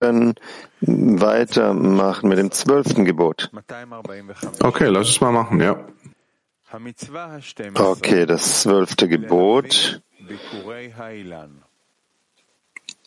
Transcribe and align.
können 0.00 0.34
weitermachen 0.80 2.28
mit 2.28 2.38
dem 2.38 2.50
zwölften 2.50 3.04
Gebot. 3.04 3.50
Okay, 4.60 4.86
lass 4.86 5.10
es 5.10 5.20
mal 5.20 5.30
machen, 5.30 5.60
ja. 5.60 5.86
Okay, 7.74 8.26
das 8.26 8.62
zwölfte 8.62 9.08
Gebot. 9.08 10.00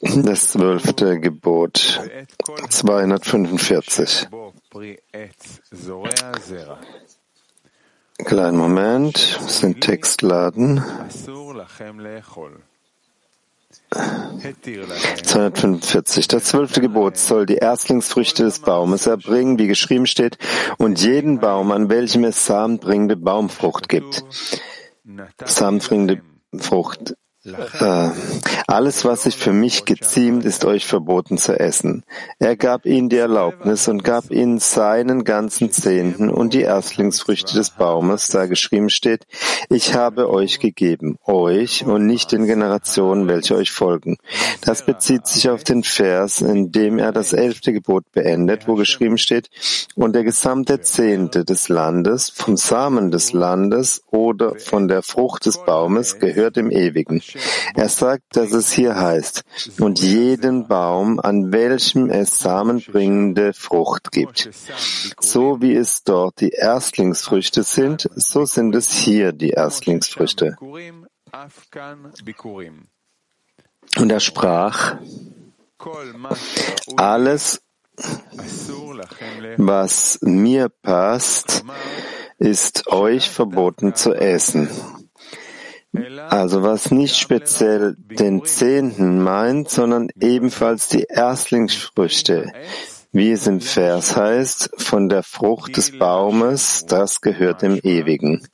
Das 0.01 0.51
zwölfte 0.51 1.19
Gebot. 1.19 2.01
245. 2.69 4.27
Kleinen 8.17 8.57
Moment, 8.57 9.39
muss 9.41 9.61
den 9.61 9.79
Text 9.79 10.21
laden. 10.21 10.83
245. 15.23 16.27
Das 16.27 16.45
zwölfte 16.45 16.81
Gebot 16.81 17.17
soll 17.17 17.45
die 17.45 17.55
Erstlingsfrüchte 17.55 18.43
des 18.43 18.59
Baumes 18.59 19.05
erbringen, 19.05 19.59
wie 19.59 19.67
geschrieben 19.67 20.05
steht, 20.05 20.37
und 20.77 21.01
jeden 21.01 21.39
Baum, 21.39 21.71
an 21.71 21.89
welchem 21.89 22.23
es 22.23 22.45
samenbringende 22.45 23.15
Baumfrucht 23.15 23.89
gibt. 23.89 24.23
Samenbringende 25.43 26.21
Frucht 26.57 27.15
alles, 28.67 29.03
was 29.03 29.23
sich 29.23 29.35
für 29.35 29.51
mich 29.51 29.83
geziemt, 29.83 30.45
ist 30.45 30.63
euch 30.63 30.85
verboten 30.85 31.37
zu 31.37 31.59
essen. 31.59 32.03
Er 32.39 32.55
gab 32.55 32.85
ihnen 32.85 33.09
die 33.09 33.17
Erlaubnis 33.17 33.89
und 33.89 34.05
gab 34.05 34.31
ihnen 34.31 34.59
seinen 34.59 35.25
ganzen 35.25 35.69
Zehnten 35.71 36.29
und 36.29 36.53
die 36.53 36.61
Erstlingsfrüchte 36.61 37.53
des 37.55 37.71
Baumes, 37.71 38.27
da 38.29 38.45
geschrieben 38.45 38.89
steht, 38.89 39.27
ich 39.69 39.93
habe 39.93 40.29
euch 40.29 40.59
gegeben, 40.59 41.17
euch 41.25 41.85
und 41.85 42.05
nicht 42.05 42.31
den 42.31 42.45
Generationen, 42.45 43.27
welche 43.27 43.55
euch 43.55 43.71
folgen. 43.71 44.17
Das 44.61 44.85
bezieht 44.85 45.27
sich 45.27 45.49
auf 45.49 45.65
den 45.65 45.83
Vers, 45.83 46.39
in 46.39 46.71
dem 46.71 46.97
er 46.97 47.11
das 47.11 47.33
elfte 47.33 47.73
Gebot 47.73 48.09
beendet, 48.13 48.69
wo 48.69 48.75
geschrieben 48.75 49.17
steht, 49.17 49.49
und 49.95 50.15
der 50.15 50.23
gesamte 50.23 50.79
Zehnte 50.79 51.43
des 51.43 51.67
Landes, 51.67 52.29
vom 52.29 52.55
Samen 52.55 53.11
des 53.11 53.33
Landes 53.33 54.03
oder 54.11 54.55
von 54.55 54.87
der 54.87 55.01
Frucht 55.01 55.45
des 55.45 55.57
Baumes 55.65 56.19
gehört 56.19 56.55
dem 56.55 56.71
Ewigen. 56.71 57.21
Er 57.75 57.89
sagt, 57.89 58.23
dass 58.31 58.51
es 58.53 58.71
hier 58.71 58.95
heißt, 58.95 59.43
und 59.79 59.99
jeden 59.99 60.67
Baum, 60.67 61.19
an 61.19 61.51
welchem 61.51 62.09
es 62.09 62.39
samenbringende 62.39 63.53
Frucht 63.53 64.11
gibt. 64.11 64.49
So 65.19 65.61
wie 65.61 65.75
es 65.75 66.03
dort 66.03 66.39
die 66.41 66.49
Erstlingsfrüchte 66.49 67.63
sind, 67.63 68.09
so 68.15 68.45
sind 68.45 68.75
es 68.75 68.91
hier 68.91 69.31
die 69.31 69.51
Erstlingsfrüchte. 69.51 70.55
Und 73.97 74.11
er 74.11 74.19
sprach, 74.19 74.97
alles, 76.95 77.61
was 79.57 80.19
mir 80.21 80.69
passt, 80.69 81.63
ist 82.37 82.87
euch 82.87 83.29
verboten 83.29 83.95
zu 83.95 84.13
essen. 84.13 84.69
Also 86.29 86.63
was 86.63 86.89
nicht 86.89 87.15
speziell 87.15 87.95
den 87.97 88.45
Zehnten 88.45 89.21
meint, 89.21 89.69
sondern 89.69 90.09
ebenfalls 90.19 90.87
die 90.87 91.05
Erstlingsfrüchte, 91.07 92.51
wie 93.11 93.31
es 93.31 93.45
im 93.45 93.61
Vers 93.61 94.15
heißt, 94.15 94.71
von 94.77 95.07
der 95.07 95.21
Frucht 95.21 95.77
des 95.77 95.97
Baumes, 95.97 96.85
das 96.87 97.21
gehört 97.21 97.61
dem 97.61 97.79
Ewigen. 97.83 98.47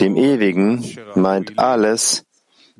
Dem 0.00 0.16
Ewigen 0.16 0.96
meint 1.14 1.58
alles, 1.58 2.24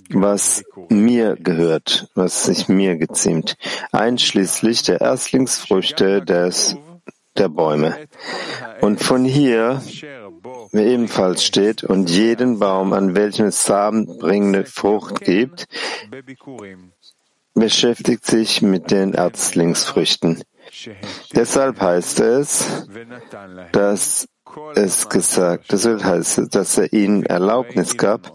was 0.09 0.65
mir 0.89 1.37
gehört, 1.37 2.09
was 2.15 2.45
sich 2.45 2.69
mir 2.69 2.97
geziemt, 2.97 3.57
einschließlich 3.93 4.83
der 4.83 5.03
Erstlingsfrüchte 5.03 6.23
des, 6.23 6.77
der 7.37 7.51
Bäume. 7.51 7.97
Und 8.81 9.03
von 9.03 9.25
hier 9.27 9.83
wie 10.73 10.83
ebenfalls 10.83 11.45
steht, 11.45 11.85
und 11.85 12.11
jeden 12.11 12.59
Baum, 12.59 12.93
an 12.93 13.15
welchem 13.15 13.47
es 13.47 13.65
samenbringende 13.65 14.65
Frucht 14.65 15.21
gibt, 15.21 15.67
beschäftigt 17.55 18.25
sich 18.27 18.63
mit 18.63 18.91
den 18.91 19.15
Erzlingsfrüchten. 19.15 20.43
Deshalb 21.35 21.81
heißt 21.81 22.21
es, 22.21 22.87
dass 23.73 24.29
es 24.75 25.09
gesagt, 25.09 25.73
deshalb 25.73 26.05
heißt 26.05 26.39
es, 26.39 26.49
dass 26.49 26.79
er 26.79 26.93
ihnen 26.93 27.25
Erlaubnis 27.25 27.97
gab 27.97 28.33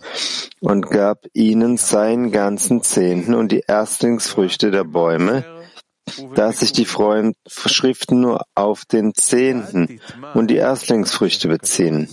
und 0.59 0.89
gab 0.89 1.25
ihnen 1.33 1.77
seinen 1.77 2.31
ganzen 2.31 2.81
Zehnten 2.83 3.33
und 3.33 3.51
die 3.51 3.63
Erstlingsfrüchte 3.67 4.71
der 4.71 4.83
Bäume, 4.83 5.43
da 6.35 6.51
sich 6.51 6.71
die 6.71 6.85
Schriften 6.85 8.21
nur 8.21 8.45
auf 8.53 8.85
den 8.85 9.13
Zehnten 9.13 9.99
und 10.33 10.47
die 10.47 10.57
Erstlingsfrüchte 10.57 11.47
beziehen. 11.47 12.07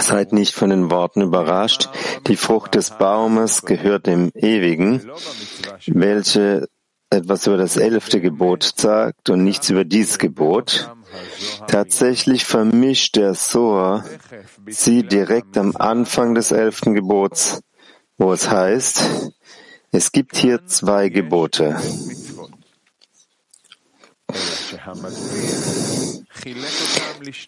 Seid 0.00 0.32
nicht 0.32 0.54
von 0.54 0.70
den 0.70 0.90
Worten 0.90 1.20
überrascht. 1.22 1.88
Die 2.26 2.36
Frucht 2.36 2.74
des 2.74 2.90
Baumes 2.90 3.62
gehört 3.62 4.06
dem 4.06 4.30
Ewigen, 4.34 5.10
welche 5.86 6.68
etwas 7.10 7.46
über 7.46 7.56
das 7.56 7.76
elfte 7.76 8.20
Gebot 8.20 8.62
sagt 8.76 9.30
und 9.30 9.44
nichts 9.44 9.68
über 9.68 9.84
dieses 9.84 10.18
Gebot. 10.18 10.90
Tatsächlich 11.66 12.44
vermischt 12.44 13.16
der 13.16 13.34
Soa 13.34 14.04
sie 14.66 15.02
direkt 15.02 15.58
am 15.58 15.76
Anfang 15.76 16.34
des 16.34 16.52
elften 16.52 16.94
Gebots, 16.94 17.60
wo 18.16 18.32
es 18.32 18.50
heißt, 18.50 19.32
es 19.92 20.12
gibt 20.12 20.36
hier 20.36 20.64
zwei 20.66 21.08
Gebote. 21.08 21.76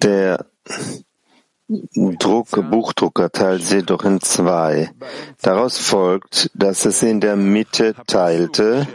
Der 0.02 0.46
Druck, 2.18 2.70
Buchdrucker 2.70 3.30
teilt 3.30 3.62
sie 3.62 3.82
doch 3.82 4.04
in 4.04 4.20
zwei. 4.20 4.90
Daraus 5.40 5.78
folgt, 5.78 6.50
dass 6.54 6.84
es 6.84 7.02
in 7.02 7.20
der 7.20 7.36
Mitte 7.36 7.94
teilte 8.06 8.86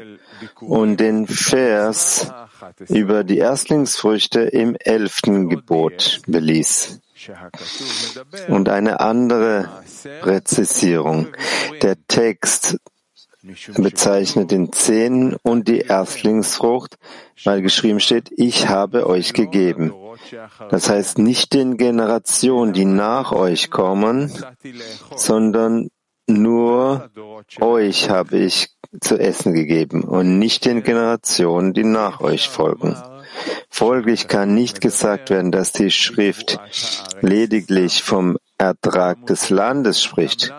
und 0.59 0.97
den 0.97 1.27
Vers 1.27 2.31
über 2.87 3.23
die 3.23 3.37
Erstlingsfrüchte 3.37 4.41
im 4.41 4.75
elften 4.75 5.49
Gebot 5.49 6.21
beließ. 6.27 6.99
Und 8.47 8.69
eine 8.69 8.99
andere 8.99 9.69
Präzisierung. 10.21 11.27
Der 11.81 11.95
Text 12.07 12.77
bezeichnet 13.75 14.51
den 14.51 14.71
Zehn 14.71 15.35
und 15.43 15.67
die 15.67 15.79
Erstlingsfrucht, 15.79 16.97
weil 17.43 17.61
geschrieben 17.61 17.99
steht, 17.99 18.31
ich 18.35 18.67
habe 18.67 19.07
euch 19.07 19.33
gegeben. 19.33 19.93
Das 20.69 20.89
heißt 20.89 21.17
nicht 21.19 21.53
den 21.53 21.77
Generationen, 21.77 22.73
die 22.73 22.85
nach 22.85 23.31
euch 23.31 23.69
kommen, 23.69 24.31
sondern 25.15 25.89
nur 26.27 27.09
euch 27.61 28.09
habe 28.09 28.37
ich 28.37 28.69
zu 28.99 29.17
essen 29.17 29.53
gegeben 29.53 30.03
und 30.03 30.39
nicht 30.39 30.65
den 30.65 30.83
Generationen, 30.83 31.73
die 31.73 31.83
nach 31.83 32.19
euch 32.21 32.49
folgen. 32.49 32.95
Folglich 33.69 34.27
kann 34.27 34.55
nicht 34.55 34.81
gesagt 34.81 35.29
werden, 35.29 35.51
dass 35.51 35.71
die 35.71 35.91
Schrift 35.91 36.59
lediglich 37.21 38.03
vom 38.03 38.36
Ertrag 38.57 39.25
des 39.27 39.49
Landes 39.49 40.01
spricht, 40.01 40.53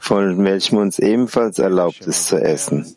von 0.00 0.44
welchem 0.44 0.78
uns 0.78 0.98
ebenfalls 0.98 1.58
erlaubt 1.58 2.00
ist 2.00 2.26
zu 2.26 2.40
essen, 2.40 2.96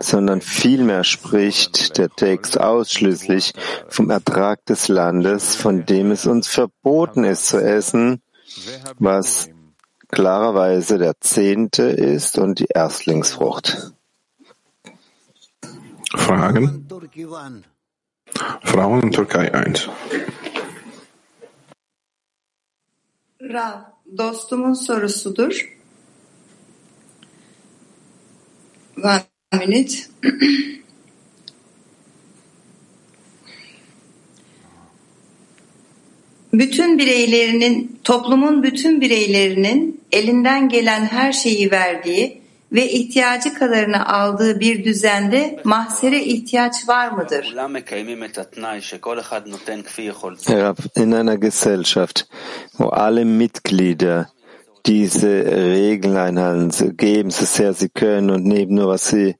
sondern 0.00 0.40
vielmehr 0.42 1.04
spricht 1.04 1.96
der 1.96 2.10
Text 2.10 2.60
ausschließlich 2.60 3.54
vom 3.88 4.10
Ertrag 4.10 4.64
des 4.66 4.88
Landes, 4.88 5.56
von 5.56 5.86
dem 5.86 6.10
es 6.10 6.26
uns 6.26 6.48
verboten 6.48 7.24
ist 7.24 7.46
zu 7.46 7.62
essen, 7.62 8.22
was 8.98 9.48
klarerweise 10.08 10.98
der 10.98 11.18
Zehnte 11.20 11.84
ist 11.84 12.38
und 12.38 12.58
die 12.58 12.68
Erstlingsfrucht. 12.68 13.92
Fragen? 16.14 16.86
Frauen 18.62 19.02
in 19.02 19.10
Türkei 19.12 19.52
1. 19.54 19.88
Rav, 23.52 23.78
dostumun 24.18 24.72
sorusudur. 24.72 25.78
One 29.04 29.22
minute. 29.66 29.94
bütün 36.52 36.98
bireylerinin, 36.98 38.00
toplumun 38.04 38.62
bütün 38.62 39.00
bireylerinin 39.00 40.00
elinden 40.12 40.68
gelen 40.68 41.04
her 41.04 41.32
şeyi 41.32 41.70
verdiği 41.70 42.41
ve 42.72 42.90
ihtiyacı 42.90 43.54
kadarını 43.54 44.08
aldığı 44.08 44.60
bir 44.60 44.84
düzende 44.84 45.60
mahsere 45.64 46.24
ihtiyaç 46.24 46.88
var 46.88 47.08
mıdır? 47.08 47.54
In 50.96 51.12
einer 51.12 51.34
Gesellschaft, 51.34 52.20
wo 52.70 52.88
alle 52.88 53.24
Mitglieder 53.24 54.26
diese 54.84 55.44
Regeln 55.74 56.16
einhalten, 56.16 56.96
geben 56.96 57.30
so 57.30 57.44
sehr 57.44 57.72
sie 57.72 57.88
können 57.88 58.30
und 58.30 58.44
nehmen 58.44 58.74
nur, 58.74 58.88
was 58.88 59.10
sie 59.10 59.36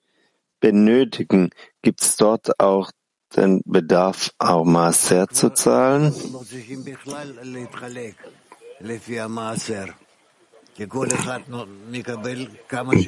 benötigen, 0.60 1.50
gibt 1.82 2.00
es 2.00 2.16
dort 2.16 2.60
auch 2.60 2.90
den 3.36 3.62
Bedarf, 3.64 4.30
auch 4.38 4.64
Maser 4.64 5.28
zu 5.28 5.50
zahlen? 5.50 6.14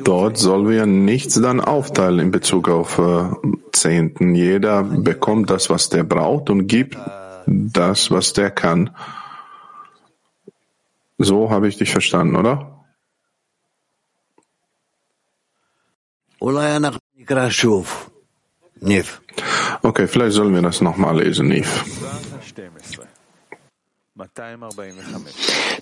Dort 0.05 0.38
sollen 0.38 0.69
wir 0.69 0.87
nichts 0.87 1.41
dann 1.41 1.61
aufteilen 1.61 2.19
in 2.19 2.31
Bezug 2.31 2.69
auf 2.69 2.99
äh, 2.99 3.31
Zehnten. 3.73 4.35
Jeder 4.35 4.82
bekommt 4.82 5.50
das, 5.50 5.71
was 5.71 5.88
der 5.88 6.05
braucht 6.05 6.50
und 6.50 6.67
gibt 6.67 6.97
das, 7.47 8.11
was 8.11 8.32
der 8.32 8.50
kann. 8.50 8.91
So 11.19 11.50
habe 11.50 11.69
ich 11.69 11.76
dich 11.76 11.91
verstanden, 11.91 12.37
oder? 12.37 12.85
Okay, 19.82 20.06
vielleicht 20.06 20.32
sollen 20.32 20.55
wir 20.55 20.62
das 20.62 20.81
nochmal 20.81 21.19
lesen, 21.23 21.49
Nif. 21.49 21.85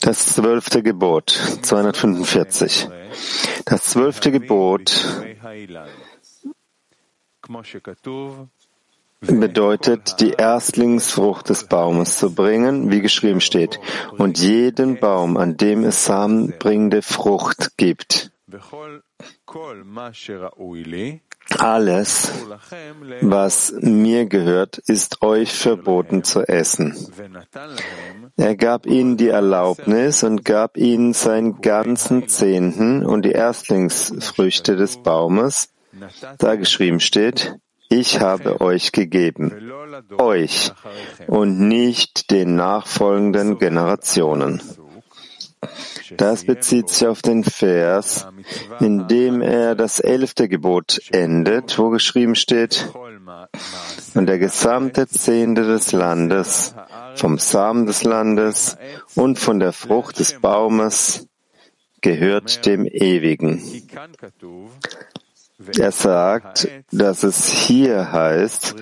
Das 0.01 0.27
zwölfte 0.27 0.83
Gebot, 0.83 1.31
245. 1.63 2.89
Das 3.67 3.85
zwölfte 3.85 4.33
Gebot 4.33 5.07
bedeutet, 9.21 10.21
die 10.21 10.31
Erstlingsfrucht 10.31 11.51
des 11.51 11.65
Baumes 11.65 12.17
zu 12.17 12.35
bringen, 12.35 12.91
wie 12.91 13.03
geschrieben 13.03 13.43
steht, 13.43 13.79
und 14.17 14.39
jeden 14.39 14.99
Baum, 14.99 15.37
an 15.37 15.59
dem 15.59 15.85
es 15.85 16.07
samenbringende 16.07 17.03
Frucht 17.03 17.77
gibt. 17.77 18.32
Alles, 21.59 22.33
was 23.21 23.73
mir 23.81 24.27
gehört, 24.27 24.79
ist 24.79 25.23
euch 25.23 25.53
verboten 25.53 26.25
zu 26.25 26.43
essen. 26.43 26.95
Er 28.37 28.57
gab 28.57 28.87
ihnen 28.87 29.17
die 29.17 29.29
Erlaubnis 29.29 30.23
und 30.23 30.45
gab 30.45 30.77
ihnen 30.77 31.13
seinen 31.13 31.61
ganzen 31.61 32.29
Zehnten 32.29 33.05
und 33.05 33.25
die 33.25 33.33
Erstlingsfrüchte 33.33 34.77
des 34.77 35.03
Baumes, 35.03 35.69
da 36.39 36.55
geschrieben 36.57 37.01
steht, 37.01 37.57
ich 37.89 38.21
habe 38.21 38.61
euch 38.63 38.93
gegeben, 38.93 39.71
euch 40.19 40.73
und 41.27 41.69
nicht 41.69 42.31
den 42.31 42.57
nachfolgenden 42.57 43.59
Generationen. 43.59 44.63
Das 46.17 46.45
bezieht 46.45 46.89
sich 46.89 47.07
auf 47.07 47.23
den 47.23 47.45
Vers, 47.45 48.27
in 48.81 49.09
dem 49.09 49.41
er 49.41 49.75
das 49.75 50.01
elfte 50.01 50.49
Gebot 50.49 51.01
endet, 51.11 51.79
wo 51.79 51.91
geschrieben 51.91 52.35
steht, 52.35 52.89
und 54.15 54.27
der 54.27 54.39
gesamte 54.39 55.07
Zehnte 55.09 55.63
des 55.65 55.93
Landes, 55.93 56.75
vom 57.15 57.39
Samen 57.39 57.87
des 57.87 58.05
Landes 58.05 58.77
und 59.15 59.39
von 59.39 59.61
der 59.61 59.73
Frucht 59.73 60.19
des 60.19 60.41
Baumes 60.41 61.29
gehört 62.01 62.67
dem 62.67 62.85
Ewigen. 62.85 63.63
Er 65.79 65.93
sagt, 65.93 66.69
dass 66.91 67.23
es 67.23 67.47
hier 67.47 68.11
heißt, 68.13 68.75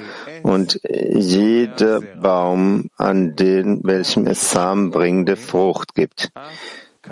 und 0.42 0.80
jeder 0.82 2.00
Baum, 2.00 2.88
an 2.96 3.36
den 3.36 3.84
welchem 3.84 4.26
es 4.26 4.50
samenbringende 4.50 5.36
Frucht 5.36 5.94
gibt. 5.94 6.30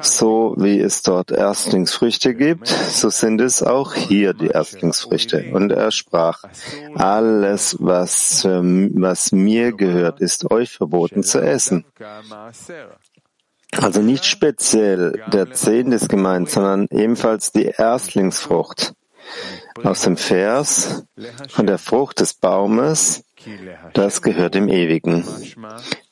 So 0.00 0.54
wie 0.58 0.80
es 0.80 1.02
dort 1.02 1.30
Erstlingsfrüchte 1.30 2.34
gibt, 2.34 2.68
so 2.68 3.10
sind 3.10 3.40
es 3.40 3.62
auch 3.62 3.94
hier 3.94 4.32
die 4.34 4.48
Erstlingsfrüchte. 4.48 5.50
Und 5.52 5.72
er 5.72 5.90
sprach, 5.90 6.44
alles, 6.94 7.76
was, 7.80 8.44
was 8.44 9.32
mir 9.32 9.72
gehört, 9.72 10.20
ist 10.20 10.50
euch 10.50 10.70
verboten 10.70 11.22
zu 11.22 11.40
essen. 11.40 11.84
Also 13.76 14.00
nicht 14.00 14.24
speziell 14.24 15.22
der 15.32 15.52
Zehnte 15.52 15.96
ist 15.96 16.08
gemeint, 16.08 16.50
sondern 16.50 16.86
ebenfalls 16.90 17.52
die 17.52 17.66
Erstlingsfrucht. 17.66 18.94
Aus 19.84 20.02
dem 20.02 20.16
Vers 20.16 21.04
von 21.48 21.66
der 21.66 21.78
Frucht 21.78 22.20
des 22.20 22.32
Baumes, 22.34 23.24
das 23.92 24.22
gehört 24.22 24.54
dem 24.54 24.68
Ewigen. 24.68 25.24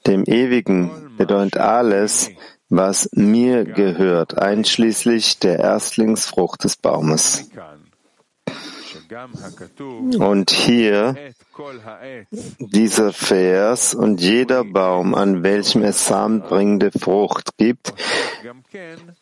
Dem 0.06 0.25
Ewigen 0.25 1.17
bedeutet 1.17 1.56
alles, 1.56 2.31
was 2.69 3.09
mir 3.13 3.65
gehört, 3.65 4.39
einschließlich 4.39 5.39
der 5.39 5.59
Erstlingsfrucht 5.59 6.65
des 6.65 6.77
Baumes. 6.77 7.49
Und 10.19 10.51
hier 10.51 11.15
dieser 12.59 13.13
Vers 13.13 13.95
und 13.95 14.21
jeder 14.21 14.65
Baum, 14.65 15.15
an 15.15 15.43
welchem 15.43 15.83
es 15.83 16.07
samenbringende 16.07 16.91
Frucht 16.91 17.57
gibt, 17.57 17.95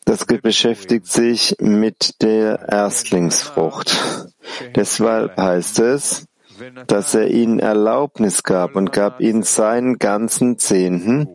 das 0.04 0.24
beschäftigt 0.24 1.06
sich 1.06 1.56
mit 1.60 2.22
der 2.22 2.68
Erstlingsfrucht. 2.68 3.94
Deshalb 4.74 5.36
heißt 5.36 5.80
es, 5.80 6.26
dass 6.86 7.14
er 7.14 7.28
ihnen 7.28 7.58
Erlaubnis 7.58 8.42
gab 8.42 8.76
und 8.76 8.92
gab 8.92 9.20
ihnen 9.20 9.42
seinen 9.42 9.98
ganzen 9.98 10.58
Zehnten 10.58 11.28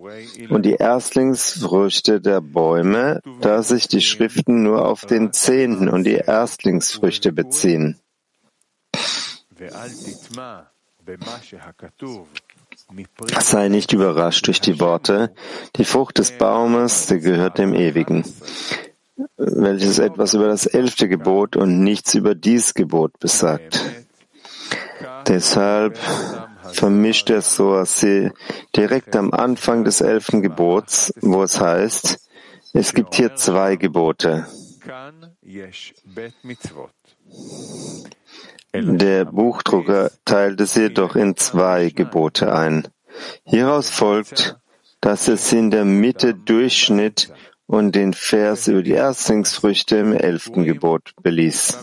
und 0.49 0.63
die 0.63 0.75
Erstlingsfrüchte 0.75 2.21
der 2.21 2.41
Bäume, 2.41 3.21
da 3.41 3.63
sich 3.63 3.87
die 3.87 4.01
Schriften 4.01 4.63
nur 4.63 4.87
auf 4.87 5.05
den 5.05 5.33
Zehnten 5.33 5.89
und 5.89 6.03
die 6.03 6.15
Erstlingsfrüchte 6.15 7.31
beziehen. 7.31 7.99
Sei 13.39 13.69
nicht 13.69 13.93
überrascht 13.93 14.47
durch 14.47 14.61
die 14.61 14.79
Worte, 14.79 15.33
die 15.75 15.85
Frucht 15.85 16.17
des 16.17 16.31
Baumes, 16.37 17.07
die 17.07 17.19
gehört 17.19 17.57
dem 17.57 17.73
Ewigen, 17.73 18.23
welches 19.37 19.99
etwas 19.99 20.33
über 20.33 20.47
das 20.47 20.65
elfte 20.65 21.07
Gebot 21.07 21.55
und 21.55 21.83
nichts 21.83 22.15
über 22.15 22.35
dies 22.35 22.73
Gebot 22.73 23.19
besagt. 23.19 23.79
Deshalb 25.29 25.97
vermischt 26.73 27.29
er 27.29 27.41
so 27.41 27.83
sie 27.85 28.31
direkt 28.75 29.15
am 29.15 29.31
Anfang 29.31 29.83
des 29.83 30.01
elften 30.01 30.41
Gebots, 30.41 31.13
wo 31.21 31.43
es 31.43 31.61
heißt, 31.61 32.19
es 32.73 32.93
gibt 32.93 33.15
hier 33.15 33.35
zwei 33.35 33.75
Gebote. 33.75 34.47
Der 38.73 39.25
Buchdrucker 39.25 40.11
teilte 40.25 40.65
sie 40.65 40.81
jedoch 40.81 41.15
in 41.15 41.35
zwei 41.37 41.89
Gebote 41.89 42.53
ein. 42.53 42.87
Hieraus 43.43 43.89
folgt, 43.89 44.57
dass 45.01 45.27
es 45.27 45.53
in 45.53 45.71
der 45.71 45.85
Mitte 45.85 46.33
durchschnitt 46.33 47.31
und 47.67 47.93
den 47.93 48.13
Vers 48.13 48.67
über 48.67 48.81
die 48.81 48.93
Erstlingsfrüchte 48.93 49.97
im 49.97 50.13
elften 50.13 50.63
Gebot 50.63 51.13
beließ. 51.21 51.77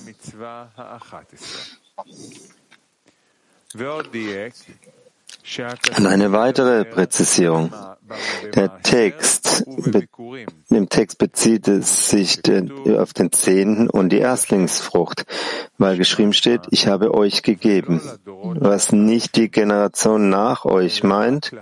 Und 5.97 6.07
eine 6.07 6.33
weitere 6.33 6.85
Präzisierung. 6.85 7.73
Der 8.55 8.83
Text, 8.83 9.65
im 10.71 10.89
Text 10.89 11.19
bezieht 11.19 11.67
es 11.67 12.09
sich 12.09 12.41
auf 12.97 13.13
den 13.13 13.33
Zehnten 13.33 13.91
und 13.91 14.11
die 14.11 14.19
Erstlingsfrucht, 14.19 15.25
weil 15.79 15.97
geschrieben 15.97 16.33
steht, 16.33 16.63
ich 16.71 16.87
habe 16.87 17.15
euch 17.15 17.43
gegeben, 17.43 18.01
was 18.25 18.93
nicht 18.93 19.37
die 19.37 19.51
Generation 19.51 20.29
nach 20.29 20.65
euch 20.65 21.03
meint, 21.03 21.53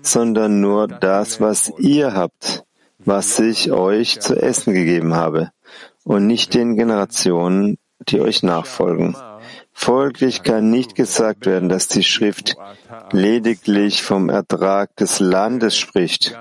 sondern 0.00 0.60
nur 0.60 0.88
das, 0.88 1.40
was 1.40 1.72
ihr 1.78 2.14
habt, 2.14 2.64
was 2.98 3.38
ich 3.38 3.70
euch 3.70 4.20
zu 4.20 4.36
essen 4.36 4.72
gegeben 4.72 5.14
habe, 5.14 5.50
und 6.04 6.26
nicht 6.26 6.54
den 6.54 6.76
Generationen, 6.76 7.78
die 8.08 8.20
euch 8.20 8.42
nachfolgen. 8.42 9.14
Folglich 9.82 10.42
kann 10.42 10.68
nicht 10.68 10.94
gesagt 10.94 11.46
werden, 11.46 11.70
dass 11.70 11.88
die 11.88 12.02
Schrift 12.02 12.54
lediglich 13.12 14.02
vom 14.02 14.28
Ertrag 14.28 14.94
des 14.96 15.20
Landes 15.20 15.78
spricht, 15.78 16.38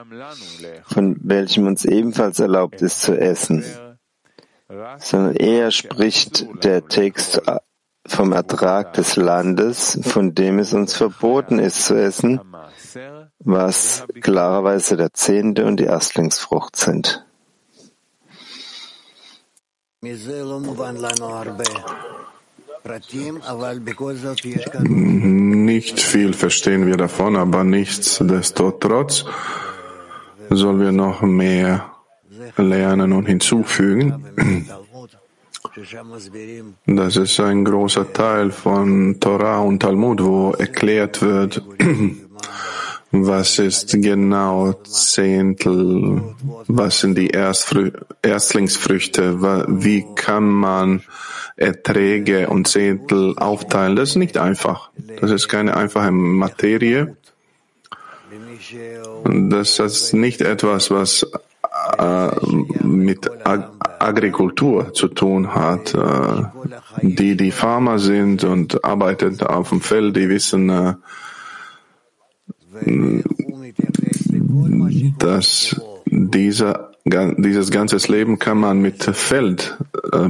von 0.84 1.16
welchem 1.24 1.66
uns 1.66 1.86
ebenfalls 1.86 2.42
erlaubt 2.42 2.82
ist 2.82 3.02
zu 3.02 3.18
essen, 3.18 3.64
sondern 4.98 5.36
eher 5.38 5.72
spricht 5.72 6.48
der 6.66 6.90
Text 6.90 7.42
vom 8.06 8.34
Ertrag 8.34 8.92
des 8.96 9.16
Landes, 9.16 9.98
von 10.04 10.36
dem 10.36 10.60
es 10.60 10.74
uns 10.74 10.94
verboten 10.94 11.60
ist 11.60 11.86
zu 11.86 11.96
essen, 11.96 12.42
was 13.40 14.06
klarerweise 14.20 14.98
der 14.98 15.14
Zehnte 15.14 15.66
und 15.66 15.80
die 15.80 15.86
Erstlingsfrucht 15.86 16.76
sind. 16.76 17.26
Nicht 24.84 26.00
viel 26.00 26.34
verstehen 26.34 26.86
wir 26.86 26.98
davon, 26.98 27.36
aber 27.36 27.64
nichtsdestotrotz 27.64 29.26
sollen 30.50 30.80
wir 30.80 30.92
noch 30.92 31.22
mehr 31.22 31.92
lernen 32.58 33.14
und 33.14 33.26
hinzufügen. 33.26 34.24
Das 36.86 37.16
ist 37.16 37.40
ein 37.40 37.64
großer 37.64 38.12
Teil 38.12 38.52
von 38.52 39.20
Torah 39.20 39.60
und 39.60 39.80
Talmud, 39.80 40.24
wo 40.24 40.52
erklärt 40.52 41.22
wird, 41.22 41.64
was 43.12 43.60
ist 43.60 44.02
genau 44.02 44.74
Zehntel, 44.84 46.36
was 46.68 47.00
sind 47.00 47.18
die 47.18 47.30
Erstfrü 47.30 47.92
Erstlingsfrüchte, 48.22 49.42
wie 49.42 50.06
kann 50.16 50.48
man 50.48 51.02
Erträge 51.56 52.50
und 52.50 52.68
Zehntel 52.68 53.38
aufteilen. 53.38 53.96
Das 53.96 54.10
ist 54.10 54.16
nicht 54.16 54.38
einfach. 54.38 54.92
Das 55.20 55.32
ist 55.32 55.48
keine 55.50 55.76
einfache 55.76 56.12
Materie. 56.12 57.18
Das 59.26 59.80
ist 59.80 60.14
nicht 60.14 60.42
etwas, 60.42 60.92
was 60.92 61.28
äh, 61.98 62.30
mit 62.84 63.30
Ag 63.46 63.72
Agrikultur 64.00 64.94
zu 64.94 65.10
tun 65.10 65.54
hat. 65.54 65.94
Äh, 65.94 66.44
die, 67.02 67.36
die 67.36 67.52
Farmer 67.52 68.00
sind 68.00 68.46
und 68.46 68.86
arbeiten 68.86 69.42
auf 69.42 69.70
dem 69.70 69.82
Feld, 69.82 70.16
die 70.16 70.30
wissen, 70.30 70.70
äh, 70.70 70.94
dass 75.18 75.76
dieser, 76.06 76.92
dieses 77.06 77.72
ganze 77.72 77.98
Leben 78.12 78.40
kann 78.40 78.60
man 78.60 78.80
mit 78.80 79.04
Feld 79.04 79.78
äh, 80.12 80.30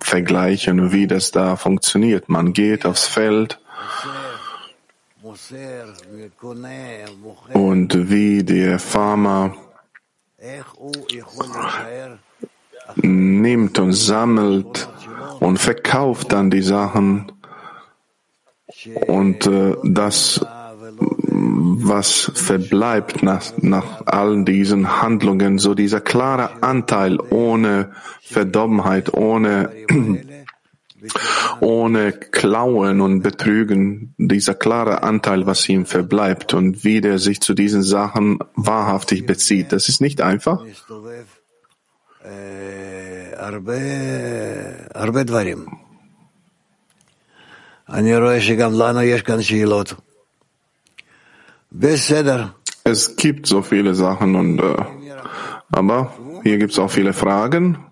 vergleichen, 0.00 0.92
wie 0.92 1.06
das 1.06 1.30
da 1.30 1.56
funktioniert. 1.56 2.28
Man 2.28 2.52
geht 2.52 2.86
aufs 2.86 3.06
Feld 3.06 3.60
und 7.52 8.10
wie 8.10 8.42
der 8.44 8.78
Farmer 8.78 9.56
nimmt 12.96 13.78
und 13.78 13.92
sammelt 13.92 14.88
und 15.40 15.58
verkauft 15.58 16.32
dann 16.32 16.50
die 16.50 16.62
Sachen 16.62 17.32
und 19.06 19.46
äh, 19.46 19.76
das, 19.82 20.44
was 21.44 22.30
verbleibt 22.34 23.22
nach, 23.22 23.52
nach 23.58 24.06
allen 24.06 24.44
diesen 24.44 25.02
Handlungen, 25.02 25.58
so 25.58 25.74
dieser 25.74 26.00
klare 26.00 26.62
Anteil 26.62 27.18
ohne 27.20 27.92
Verdorbenheit, 28.22 29.12
ohne 29.14 29.70
ohne 31.60 32.12
Klauen 32.12 33.00
und 33.00 33.22
Betrügen, 33.22 34.14
dieser 34.18 34.54
klare 34.54 35.02
Anteil, 35.02 35.46
was 35.46 35.68
ihm 35.68 35.86
verbleibt 35.86 36.54
und 36.54 36.84
wie 36.84 37.00
der 37.00 37.18
sich 37.18 37.40
zu 37.40 37.54
diesen 37.54 37.82
Sachen 37.82 38.38
wahrhaftig 38.54 39.26
bezieht. 39.26 39.72
Das 39.72 39.88
ist 39.88 40.00
nicht 40.00 40.20
einfach. 40.22 40.64
Es 52.84 53.16
gibt 53.16 53.46
so 53.48 53.60
viele 53.62 53.94
Sachen 53.96 54.36
und 54.36 54.60
äh, 54.60 54.76
aber 55.72 56.14
hier 56.44 56.58
gibt 56.58 56.70
es 56.70 56.78
auch 56.78 56.90
viele 56.90 57.12
Fragen. 57.12 57.84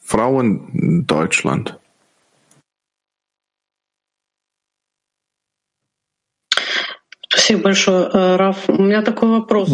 Frauen 0.00 0.68
in 0.74 1.06
Deutschland. 1.06 1.78
Э, 7.48 8.36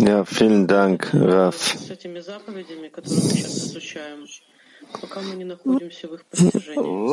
ja, 0.06 0.24
vielen 0.26 0.66
Dank, 0.66 1.14
Raf. 1.14 1.76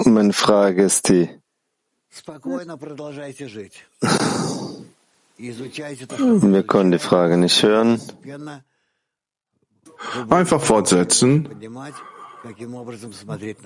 Meine 0.06 0.34
Frage 0.34 0.84
ist 0.84 1.08
die. 1.08 1.30
Wir 5.42 6.64
konnten 6.64 6.92
die 6.92 7.00
Frage 7.00 7.38
nicht 7.38 7.64
hören. 7.64 8.00
Einfach 10.30 10.62
fortsetzen 10.62 11.50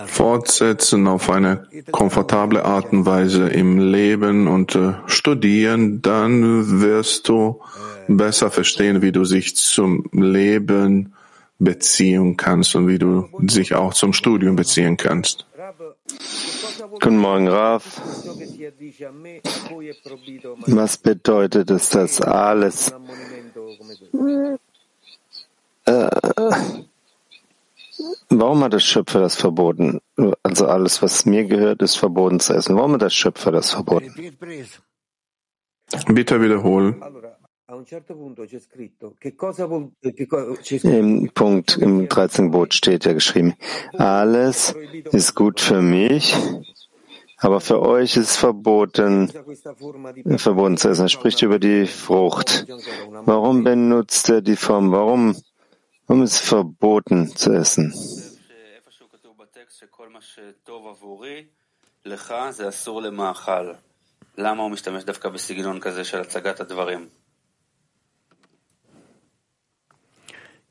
fortsetzen 0.08 1.08
auf 1.08 1.30
eine 1.30 1.68
komfortable 1.92 2.66
Art 2.66 2.92
und 2.92 3.06
Weise 3.06 3.48
im 3.48 3.80
Leben 3.80 4.48
und 4.48 4.76
äh, 4.76 4.94
studieren, 5.06 6.02
dann 6.02 6.82
wirst 6.82 7.30
du 7.30 7.62
besser 8.08 8.52
verstehen, 8.52 9.02
wie 9.02 9.12
du 9.12 9.24
dich 9.24 9.56
zum 9.56 10.10
Leben 10.12 11.14
beziehen 11.58 12.36
kannst 12.36 12.76
und 12.76 12.88
wie 12.88 13.00
du 13.00 13.30
dich 13.40 13.74
auch 13.74 13.94
zum 13.94 14.12
Studium 14.14 14.56
beziehen 14.56 14.98
kannst. 14.98 15.46
Guten 16.80 17.18
Morgen, 17.18 17.48
Raf. 17.48 18.02
Was 20.68 20.98
bedeutet 20.98 21.70
es, 21.70 21.90
dass 21.90 22.22
alles 22.22 22.94
äh, 25.86 26.10
Warum 28.30 28.64
hat 28.64 28.74
der 28.74 28.80
Schöpfer 28.80 29.22
das 29.22 29.36
verboten? 29.36 30.02
Also 30.44 30.68
alles, 30.68 31.02
was 31.02 31.26
mir 31.26 31.46
gehört, 31.46 31.82
ist 31.82 31.96
verboten 31.96 32.40
zu 32.40 32.54
essen. 32.54 32.76
Warum 32.76 32.94
hat 32.94 33.02
der 33.02 33.10
Schöpfer 33.10 33.52
das 33.52 33.72
verboten? 33.72 34.14
Bitte 36.08 36.42
wiederholen. 36.42 37.02
Im 40.83 41.31
Punkt 41.35 41.77
im 41.77 42.09
13. 42.09 42.51
Boot 42.51 42.75
steht 42.75 43.05
ja 43.05 43.13
geschrieben, 43.13 43.55
alles 43.93 44.75
ist 45.13 45.35
gut 45.37 45.61
für 45.61 45.81
mich, 45.81 46.35
aber 47.37 47.61
für 47.61 47.81
euch 47.81 48.17
ist 48.17 48.37
verboten, 48.37 49.31
verboten 50.37 50.77
zu 50.79 50.89
essen. 50.89 51.05
Er 51.05 51.09
spricht 51.09 51.43
über 51.43 51.61
die 51.61 51.87
Frucht. 51.87 52.67
Warum 53.25 53.63
benutzt 53.63 54.29
er 54.31 54.43
die 54.43 54.57
Form? 54.57 54.91
Warum 54.91 55.37
Warum 56.11 56.25
ist 56.25 56.33
es 56.33 56.41
verboten 56.41 57.29
zu 57.37 57.53
essen? 57.53 57.95
למה 64.39 64.63
הוא 64.63 64.71
משתמש 64.71 65.05
דווקא 65.05 65.29
בסגנון 65.29 65.81
כזה 65.81 66.05
של 66.05 66.21
הצגת 66.21 66.61
הדברים? 66.61 67.09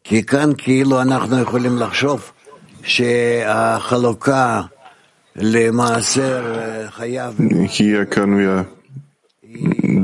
כי 0.03 0.25
כאן 0.25 0.49
כאילו 0.57 1.01
אנחנו 1.01 1.39
יכולים 1.39 1.77
לחשוב 1.77 2.31
שהחלוקה 2.83 4.61
למעשר 5.35 6.55
חייב... 6.89 7.35
Hier 7.67 8.05
können 8.05 8.37
wir 8.37 8.65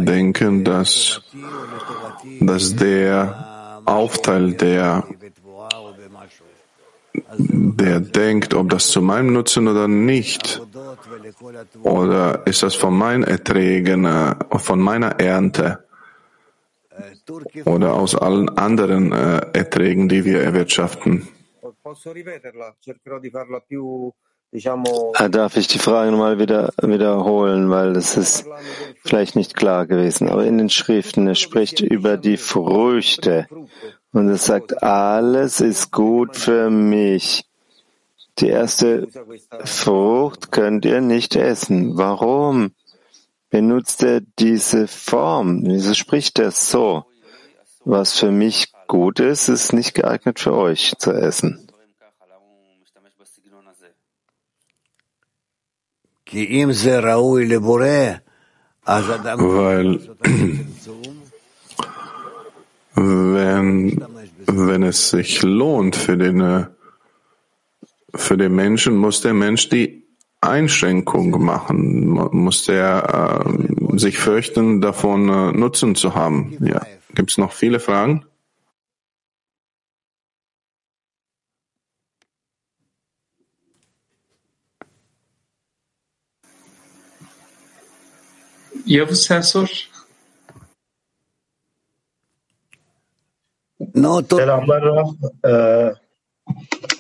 denken, 0.05 0.63
dass, 0.63 1.21
dass 2.39 2.75
der 2.75 3.81
Aufteil, 3.85 4.53
der, 4.53 5.03
der 7.37 7.99
denkt, 7.99 8.53
ob 8.53 8.69
das 8.69 8.87
zu 8.87 9.01
meinem 9.01 9.33
Nutzen 9.33 9.67
oder 9.67 9.87
nicht, 9.87 10.61
oder 11.83 12.45
ist 12.47 12.63
das 12.63 12.75
von 12.75 12.97
meinen 12.97 13.23
Erträgen, 13.23 14.05
äh, 14.05 14.35
von 14.57 14.79
meiner 14.79 15.19
Ernte 15.19 15.85
oder 17.64 17.94
aus 17.94 18.14
allen 18.14 18.48
anderen 18.56 19.12
äh, 19.12 19.40
Erträgen, 19.52 20.08
die 20.08 20.24
wir 20.24 20.42
erwirtschaften. 20.42 21.28
Ah, 25.14 25.28
darf 25.28 25.56
ich 25.56 25.68
die 25.68 25.78
Frage 25.78 26.10
nochmal 26.10 26.38
wieder 26.40 26.72
wiederholen, 26.82 27.70
weil 27.70 27.92
das 27.92 28.16
ist 28.16 28.46
vielleicht 29.04 29.36
nicht 29.36 29.54
klar 29.54 29.86
gewesen. 29.86 30.28
Aber 30.28 30.44
in 30.44 30.58
den 30.58 30.70
Schriften, 30.70 31.28
es 31.28 31.38
spricht 31.38 31.80
über 31.80 32.16
die 32.16 32.36
Früchte 32.36 33.46
und 34.12 34.28
es 34.28 34.46
sagt, 34.46 34.82
alles 34.82 35.60
ist 35.60 35.92
gut 35.92 36.36
für 36.36 36.68
mich. 36.68 37.44
Die 38.38 38.48
erste 38.48 39.06
Frucht 39.64 40.50
könnt 40.50 40.84
ihr 40.84 41.00
nicht 41.00 41.36
essen. 41.36 41.96
Warum 41.96 42.72
benutzt 43.50 44.02
er 44.02 44.20
diese 44.38 44.86
Form? 44.86 45.62
Wieso 45.64 45.94
spricht 45.94 46.38
er 46.38 46.52
so? 46.52 47.04
Was 47.84 48.18
für 48.18 48.30
mich 48.30 48.72
gut 48.86 49.20
ist, 49.20 49.48
ist 49.48 49.72
nicht 49.72 49.94
geeignet 49.94 50.38
für 50.40 50.54
euch 50.54 50.94
zu 50.98 51.12
essen. 51.12 51.66
Weil 58.86 60.00
wenn, 62.94 64.04
wenn 64.46 64.82
es 64.84 65.10
sich 65.10 65.42
lohnt 65.42 65.96
für 65.96 66.16
den, 66.16 66.66
für 68.14 68.36
den 68.36 68.54
Menschen, 68.54 68.96
muss 68.96 69.20
der 69.22 69.34
Mensch 69.34 69.68
die 69.68 69.99
Einschränkung 70.40 71.42
machen? 71.44 72.08
muss 72.32 72.68
er 72.68 73.44
äh, 73.44 73.98
sich 73.98 74.18
fürchten, 74.18 74.80
davon 74.80 75.28
äh, 75.28 75.52
Nutzen 75.52 75.94
zu 75.94 76.14
haben? 76.14 76.56
Ja. 76.60 76.86
Gibt 77.14 77.30
es 77.30 77.38
noch 77.38 77.52
viele 77.52 77.80
Fragen? 77.80 78.24
Ihr 88.86 89.06
Professor? 89.06 89.68
No, 93.94 94.20
Selamlar. 94.20 95.14
Ee, 95.44 95.92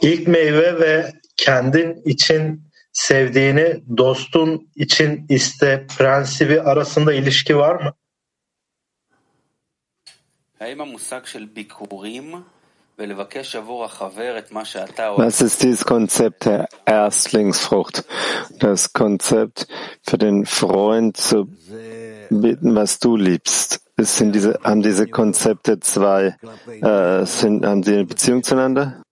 ilk 0.00 0.28
meyve 0.28 0.80
ve 0.80 1.12
kendin 1.36 2.02
için 2.04 2.69
sevdiğini 3.00 3.82
dostun 3.96 4.70
için 4.76 5.26
iste 5.28 5.86
prensibi 5.98 6.60
arasında 6.60 7.12
ilişki 7.12 7.56
var 7.56 7.74
mı? 7.74 7.92
Was 15.16 15.42
ist 15.42 15.62
dieses 15.62 15.82
Konzept 15.84 16.44
der 16.44 16.66
Erstlingsfrucht? 16.86 18.04
Das 18.60 18.92
Konzept 18.92 19.66
für 20.02 20.20
den 20.20 20.44
Freund 20.44 21.16
zu 21.16 21.48
bitten, 22.30 22.76
was 22.76 22.98
du 22.98 23.16
liebst. 23.16 23.80
Sind 23.98 24.34
diese, 24.34 24.58
haben 24.62 24.82
diese 24.82 25.06
Konzepte 25.06 25.80
zwei, 25.80 26.36
äh, 26.82 27.26
sind, 27.26 27.64
haben 27.64 27.82
sie 27.82 27.94
eine 27.94 28.04
Beziehung 28.04 28.42
zueinander? 28.42 29.02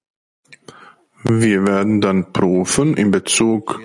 Wir 1.25 1.67
werden 1.67 2.01
dann 2.01 2.33
prüfen 2.33 2.97
in 2.97 3.11
Bezug 3.11 3.81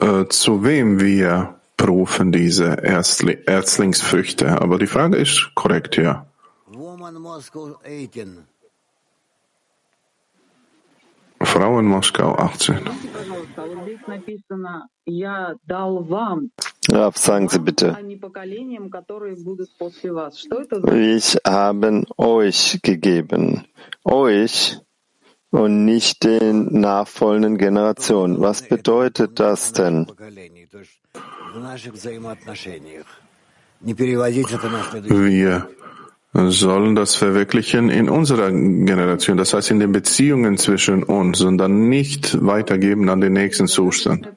äh, 0.00 0.26
zu 0.28 0.64
wem 0.64 1.00
wir 1.00 1.56
prüfen 1.76 2.32
diese 2.32 2.76
Erstli 2.82 3.38
Erstlingsfrüchte. 3.46 4.60
Aber 4.60 4.78
die 4.78 4.86
Frage 4.86 5.16
ist 5.16 5.52
korrekt, 5.54 5.96
ja. 5.96 6.26
Frau 11.40 11.78
in 11.78 11.86
Moskau 11.86 12.34
18. 12.34 12.80
Raf, 16.88 17.16
sagen 17.16 17.48
Sie 17.48 17.58
bitte. 17.58 17.96
Ich 20.94 21.36
habe 21.46 22.04
euch 22.16 22.80
gegeben. 22.82 23.64
Euch 24.04 24.78
und 25.56 25.86
nicht 25.86 26.22
den 26.22 26.80
nachfolgenden 26.80 27.56
Generationen. 27.56 28.40
Was 28.40 28.60
bedeutet 28.62 29.40
das 29.40 29.72
denn? 29.72 30.06
Wir 35.12 35.68
sollen 36.50 36.94
das 36.94 37.14
verwirklichen 37.16 37.88
in 37.88 38.08
unserer 38.10 38.50
Generation, 38.50 39.36
das 39.38 39.54
heißt 39.54 39.70
in 39.70 39.80
den 39.80 39.92
Beziehungen 39.92 40.58
zwischen 40.58 41.02
uns 41.02 41.40
und 41.40 41.56
dann 41.56 41.88
nicht 41.88 42.44
weitergeben 42.44 43.08
an 43.08 43.22
den 43.22 43.32
nächsten 43.32 43.66
Zustand. 43.66 44.28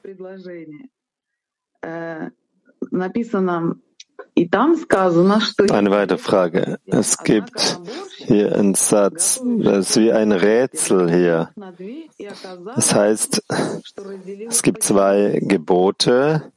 Eine 5.70 5.90
weitere 5.90 6.18
Frage. 6.18 6.78
Es 6.86 7.18
gibt 7.18 7.80
hier 8.16 8.54
einen 8.54 8.74
Satz, 8.74 9.40
das 9.58 9.90
ist 9.90 9.96
wie 10.00 10.12
ein 10.12 10.32
Rätsel 10.32 11.10
hier. 11.10 11.50
Das 12.74 12.94
heißt, 12.94 13.42
es 14.48 14.62
gibt 14.62 14.82
zwei 14.82 15.38
Gebote, 15.42 16.52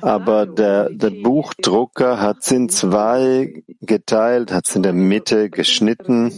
aber 0.00 0.46
der, 0.46 0.90
der 0.90 1.10
Buchdrucker 1.10 2.20
hat 2.20 2.42
sie 2.42 2.56
in 2.56 2.68
zwei 2.68 3.64
geteilt, 3.80 4.52
hat 4.52 4.66
sie 4.66 4.76
in 4.76 4.82
der 4.82 4.92
Mitte 4.92 5.50
geschnitten 5.50 6.32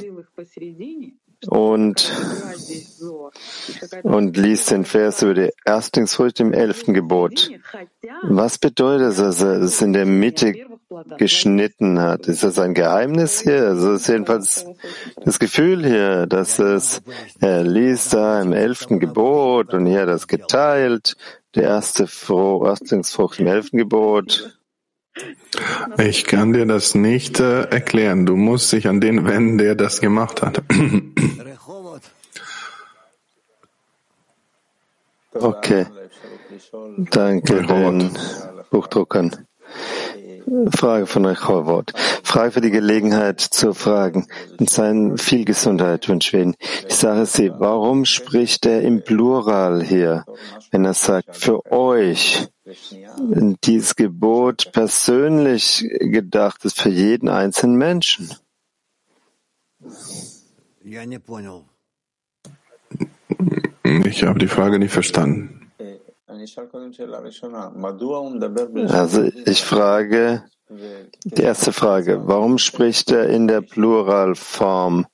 und, 1.48 2.12
und 4.02 4.36
liest 4.36 4.70
den 4.70 4.84
Vers 4.84 5.22
über 5.22 5.34
die 5.34 5.50
Erstlingsfrucht 5.64 6.40
im 6.40 6.52
elften 6.52 6.94
Gebot. 6.94 7.50
Was 8.22 8.58
bedeutet 8.58 9.08
es, 9.08 9.16
dass 9.16 9.42
er 9.42 9.62
es 9.62 9.82
in 9.82 9.92
der 9.92 10.06
Mitte 10.06 10.54
geschnitten 11.18 12.00
hat? 12.00 12.26
Ist 12.26 12.42
das 12.42 12.58
ein 12.58 12.74
Geheimnis 12.74 13.40
hier? 13.40 13.66
Also 13.66 13.92
es 13.92 14.02
ist 14.02 14.08
jedenfalls 14.08 14.66
das 15.24 15.38
Gefühl 15.38 15.84
hier, 15.84 16.26
dass 16.26 16.58
es, 16.58 17.02
er 17.40 17.62
liest 17.62 18.14
da 18.14 18.40
im 18.40 18.52
elften 18.52 19.00
Gebot 19.00 19.74
und 19.74 19.86
hier 19.86 20.02
hat 20.02 20.08
er 20.08 20.14
es 20.14 20.28
geteilt, 20.28 21.16
die 21.54 21.60
erste 21.60 22.04
Erstlingsfrucht 22.04 23.38
im 23.38 23.46
elften 23.46 23.78
Gebot. 23.78 24.58
Ich 25.98 26.24
kann 26.24 26.52
dir 26.52 26.66
das 26.66 26.94
nicht 26.94 27.38
äh, 27.40 27.62
erklären. 27.62 28.26
Du 28.26 28.36
musst 28.36 28.72
dich 28.72 28.88
an 28.88 29.00
den 29.00 29.26
wenden, 29.26 29.58
der 29.58 29.74
das 29.74 30.00
gemacht 30.00 30.42
hat. 30.42 30.62
Okay. 35.36 35.86
Danke 36.96 37.62
den 37.66 38.16
Buchdruckern. 38.70 39.46
Frage 40.70 41.06
von 41.06 41.24
Rechowot. 41.26 41.92
Frage 42.22 42.52
für 42.52 42.60
die 42.60 42.70
Gelegenheit 42.70 43.40
zu 43.40 43.74
fragen. 43.74 44.28
Und 44.58 44.70
seinen 44.70 45.18
viel 45.18 45.44
Gesundheit 45.44 46.08
wünsche 46.08 46.36
ich 46.36 46.42
Ihnen. 46.42 46.54
Sache 46.88 47.22
ist 47.22 47.32
sie, 47.32 47.50
warum 47.50 48.04
spricht 48.04 48.64
er 48.66 48.82
im 48.82 49.02
Plural 49.02 49.82
hier, 49.82 50.24
wenn 50.70 50.84
er 50.84 50.94
sagt, 50.94 51.36
für 51.36 51.70
euch? 51.72 52.48
Dieses 53.64 53.94
Gebot 53.94 54.72
persönlich 54.72 55.86
gedacht 56.00 56.64
ist 56.64 56.80
für 56.80 56.88
jeden 56.88 57.28
einzelnen 57.28 57.76
Menschen. 57.76 58.34
Ich 64.04 64.24
habe 64.24 64.38
die 64.38 64.48
Frage 64.48 64.78
nicht 64.78 64.92
verstanden. 64.92 65.70
Also 68.88 69.22
ich 69.46 69.64
frage, 69.64 70.44
die 71.24 71.42
erste 71.42 71.72
Frage, 71.72 72.26
warum 72.26 72.58
spricht 72.58 73.10
er 73.10 73.28
in 73.28 73.46
der 73.46 73.60
Pluralform? 73.60 75.06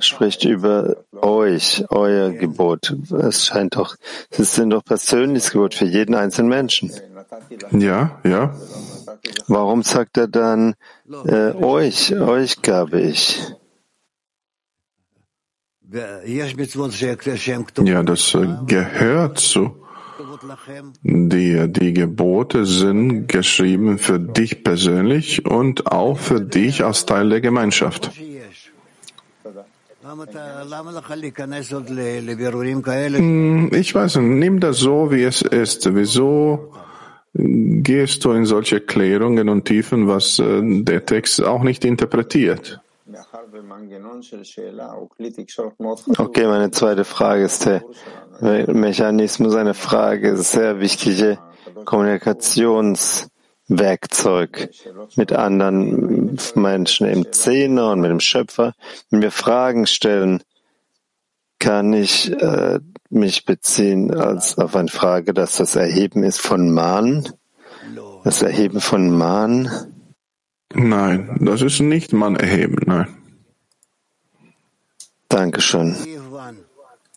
Spricht 0.00 0.44
über 0.44 0.96
euch, 1.12 1.84
euer 1.90 2.30
Gebot. 2.30 2.94
Es 3.10 3.46
scheint 3.46 3.76
doch, 3.76 3.96
es 4.30 4.54
sind 4.54 4.70
doch 4.70 4.84
persönliches 4.84 5.50
Gebot 5.52 5.74
für 5.74 5.86
jeden 5.86 6.14
einzelnen 6.14 6.48
Menschen. 6.48 6.92
Ja, 7.72 8.18
ja. 8.24 8.54
Warum 9.48 9.82
sagt 9.82 10.16
er 10.16 10.28
dann 10.28 10.74
äh, 11.26 11.52
euch, 11.52 12.14
euch 12.14 12.62
gabe 12.62 13.00
ich? 13.00 13.40
Ja, 17.84 18.02
das 18.02 18.34
äh, 18.34 18.46
gehört 18.66 19.38
zu 19.38 19.86
dir. 21.02 21.68
Die 21.68 21.92
Gebote 21.92 22.66
sind 22.66 23.28
geschrieben 23.28 23.98
für 23.98 24.18
dich 24.18 24.64
persönlich 24.64 25.46
und 25.46 25.86
auch 25.86 26.18
für 26.18 26.40
dich 26.40 26.84
als 26.84 27.06
Teil 27.06 27.28
der 27.28 27.40
Gemeinschaft. 27.40 28.10
Hm, 33.18 33.70
Ich 33.72 33.94
weiß 33.94 34.16
nicht, 34.16 34.28
nimm 34.38 34.60
das 34.60 34.78
so, 34.78 35.10
wie 35.10 35.24
es 35.24 35.42
ist. 35.42 35.94
Wieso 35.94 36.72
gehst 37.34 38.24
du 38.24 38.32
in 38.32 38.46
solche 38.46 38.80
Klärungen 38.80 39.48
und 39.48 39.64
Tiefen, 39.64 40.06
was 40.08 40.38
äh, 40.38 40.62
der 40.62 41.04
Text 41.04 41.42
auch 41.42 41.62
nicht 41.62 41.84
interpretiert? 41.84 42.80
Okay, 46.18 46.46
meine 46.46 46.70
zweite 46.70 47.04
Frage 47.04 47.44
ist 47.44 47.66
der 47.66 47.82
Mechanismus 48.72 49.54
einer 49.54 49.74
Frage, 49.74 50.36
sehr 50.36 50.80
wichtige 50.80 51.38
Kommunikationswerkzeug 53.68 54.70
mit 55.16 55.32
anderen 55.32 56.38
Menschen 56.54 57.06
im 57.06 57.32
Zehner 57.32 57.92
und 57.92 58.00
mit 58.00 58.10
dem 58.10 58.20
Schöpfer. 58.20 58.74
Wenn 59.10 59.22
wir 59.22 59.30
Fragen 59.30 59.86
stellen, 59.86 60.42
kann 61.58 61.92
ich 61.92 62.30
äh, 62.30 62.80
mich 63.10 63.44
beziehen 63.44 64.14
als 64.14 64.58
auf 64.58 64.76
eine 64.76 64.88
Frage, 64.88 65.34
dass 65.34 65.56
das 65.56 65.74
Erheben 65.74 66.22
ist 66.22 66.40
von 66.40 66.72
Mahn, 66.72 67.32
das 68.24 68.42
Erheben 68.42 68.80
von 68.80 69.10
Mahn. 69.10 69.70
Nein, 70.74 71.38
das 71.40 71.62
ist 71.62 71.80
nicht 71.80 72.12
man 72.12 72.36
erheben, 72.36 72.82
nein. 72.86 73.08
Dankeschön. 75.28 75.96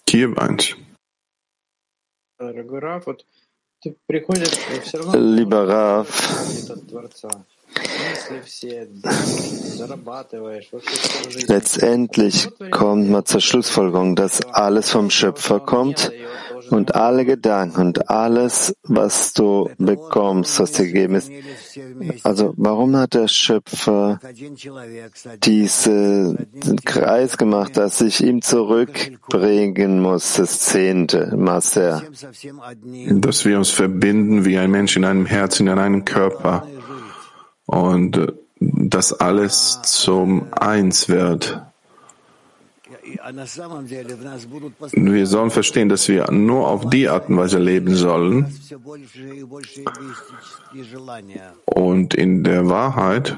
Kiew 0.08 0.34
1. 0.36 0.76
Lieber 5.14 5.68
Raf, 5.68 6.08
letztendlich 11.48 12.50
kommt 12.72 13.10
man 13.10 13.26
zur 13.26 13.42
Schlussfolgerung, 13.42 14.16
dass 14.16 14.42
alles 14.54 14.92
vom 14.92 15.10
Schöpfer 15.10 15.60
kommt 15.60 16.12
und 16.72 16.96
alle 16.96 17.26
Gedanken 17.26 17.82
und 17.82 18.10
alles, 18.10 18.76
was 18.84 19.34
du 19.34 19.70
bekommst, 19.78 20.60
was 20.60 20.72
dir 20.74 20.86
gegeben 20.86 21.16
ist. 21.16 21.32
Also 22.24 22.54
warum 22.58 22.96
hat 22.96 23.14
der 23.14 23.28
Schöpfer 23.28 24.20
diesen 25.44 26.48
Kreis 26.86 27.38
gemacht, 27.38 27.78
dass 27.78 28.02
ich 28.02 28.24
ihm 28.24 28.42
zurückbringen 28.42 30.02
muss, 30.02 30.34
das 30.34 30.60
zehnte 30.60 31.36
Master? 31.36 32.04
Dass 33.10 33.46
wir 33.46 33.58
uns 33.58 33.70
verbinden 33.70 34.46
wie 34.46 34.58
ein 34.58 34.72
Mensch 34.72 34.96
in 34.98 35.06
einem 35.06 35.26
Herzen, 35.26 35.68
in 35.68 35.80
einem 35.80 36.06
Körper 36.06 36.68
und 37.70 38.18
äh, 38.18 38.28
dass 38.60 39.14
alles 39.14 39.80
zum 39.84 40.52
Eins 40.52 41.08
wird. 41.08 41.62
Wir 44.92 45.28
sollen 45.28 45.52
verstehen, 45.52 45.90
dass 45.90 46.08
wir 46.10 46.30
nur 46.32 46.68
auf 46.68 46.90
die 46.90 47.08
Art 47.08 47.30
und 47.30 47.38
Weise 47.38 47.58
leben 47.58 47.96
sollen. 47.96 48.54
Und 51.66 52.14
in 52.14 52.44
der 52.44 52.70
Wahrheit, 52.70 53.38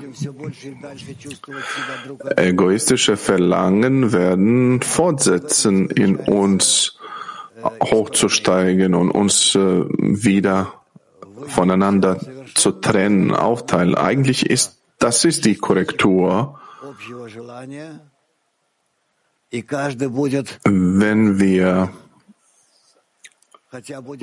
egoistische 2.35 3.17
Verlangen 3.17 4.11
werden 4.11 4.81
fortsetzen, 4.81 5.89
in 5.89 6.15
uns 6.15 6.97
hochzusteigen 7.83 8.95
und 8.95 9.11
uns 9.11 9.55
äh, 9.55 9.59
wieder 9.59 10.80
voneinander 11.47 12.19
zu 12.55 12.71
trennen, 12.71 13.33
aufteilen. 13.33 13.95
Eigentlich 13.95 14.49
ist 14.49 14.81
das 14.99 15.25
ist 15.25 15.45
die 15.45 15.55
Korrektur 15.55 16.59
wenn 20.63 21.39
wir 21.39 21.89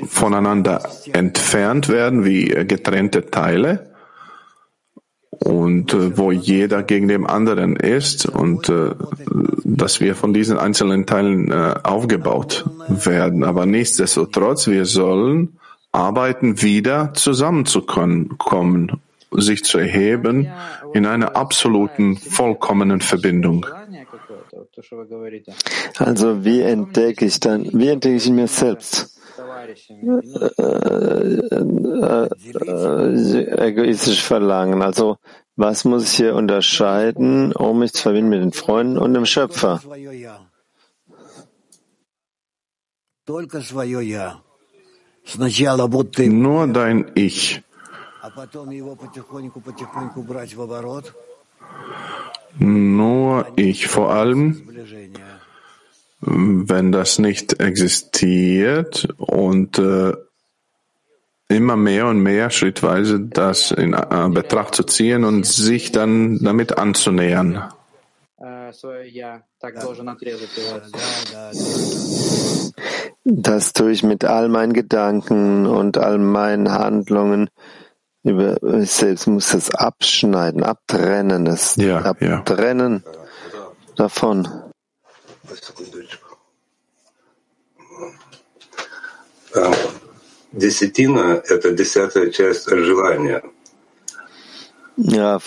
voneinander 0.07 0.89
entfernt 1.13 1.89
werden 1.89 2.23
wie 2.23 2.45
getrennte 2.45 3.29
Teile 3.29 3.93
und 5.31 5.93
äh, 5.93 6.17
wo 6.17 6.31
jeder 6.31 6.83
gegen 6.83 7.07
den 7.07 7.25
anderen 7.25 7.75
ist 7.75 8.25
und 8.25 8.69
äh, 8.69 8.91
dass 9.63 9.99
wir 9.99 10.15
von 10.15 10.33
diesen 10.33 10.57
einzelnen 10.57 11.05
Teilen 11.05 11.51
äh, 11.51 11.75
aufgebaut 11.83 12.65
werden. 12.87 13.43
Aber 13.43 13.65
nichtsdestotrotz, 13.65 14.67
wir 14.67 14.85
sollen 14.85 15.58
arbeiten, 15.91 16.61
wieder 16.61 17.13
zusammenzukommen, 17.13 19.01
sich 19.31 19.63
zu 19.63 19.77
erheben 19.77 20.51
in 20.93 21.05
einer 21.05 21.35
absoluten, 21.35 22.17
vollkommenen 22.17 23.01
Verbindung. 23.01 23.65
Also 25.97 26.45
wie 26.45 26.61
entdecke 26.61 27.25
ich 27.25 27.39
dann, 27.39 27.69
wie 27.73 27.87
entdecke 27.89 28.15
ich 28.15 28.27
in 28.27 28.35
mir 28.35 28.47
selbst? 28.47 29.19
Äh, 29.39 30.15
äh, 30.57 32.29
äh, 32.65 33.67
egoistische 33.67 34.25
Verlangen. 34.25 34.81
Also 34.81 35.17
was 35.55 35.85
muss 35.85 36.03
ich 36.03 36.11
hier 36.11 36.35
unterscheiden, 36.35 37.53
um 37.53 37.79
mich 37.79 37.93
zu 37.93 38.03
verbinden 38.03 38.29
mit 38.29 38.41
den 38.41 38.53
Freunden 38.53 38.97
und 38.97 39.13
dem 39.13 39.25
Schöpfer? 39.25 39.81
Nur 46.29 46.67
dein 46.67 47.11
Ich. 47.15 47.61
Nur 52.57 53.47
ich 53.55 53.87
vor 53.87 54.09
allem, 54.11 54.67
wenn 56.21 56.91
das 56.91 57.19
nicht 57.19 57.59
existiert 57.59 59.07
und 59.17 59.77
äh, 59.77 60.13
immer 61.47 61.75
mehr 61.75 62.07
und 62.07 62.21
mehr 62.21 62.49
schrittweise 62.49 63.19
das 63.19 63.71
in 63.71 63.93
äh, 63.93 64.29
Betracht 64.29 64.75
zu 64.75 64.83
ziehen 64.83 65.23
und 65.23 65.45
sich 65.45 65.91
dann 65.91 66.39
damit 66.43 66.77
anzunähern. 66.77 67.63
Das 73.24 73.72
tue 73.72 73.92
ich 73.92 74.02
mit 74.02 74.24
all 74.24 74.48
meinen 74.48 74.72
Gedanken 74.72 75.66
und 75.66 75.98
all 75.98 76.18
meinen 76.18 76.70
Handlungen 76.72 77.48
über 78.24 78.56
mich 78.62 78.90
selbst 78.90 79.26
muss 79.26 79.52
es 79.52 79.74
abschneiden, 79.74 80.62
abtrennen, 80.64 81.46
es 81.46 81.76
ja, 81.76 81.98
abtrennen 81.98 83.04
ja. 83.04 83.72
davon. 83.96 84.48
Десятина – 90.52 91.48
это 91.48 91.72
десятая 91.72 92.30
часть 92.30 92.68
желания. 92.68 93.42
Ja. 94.96 95.40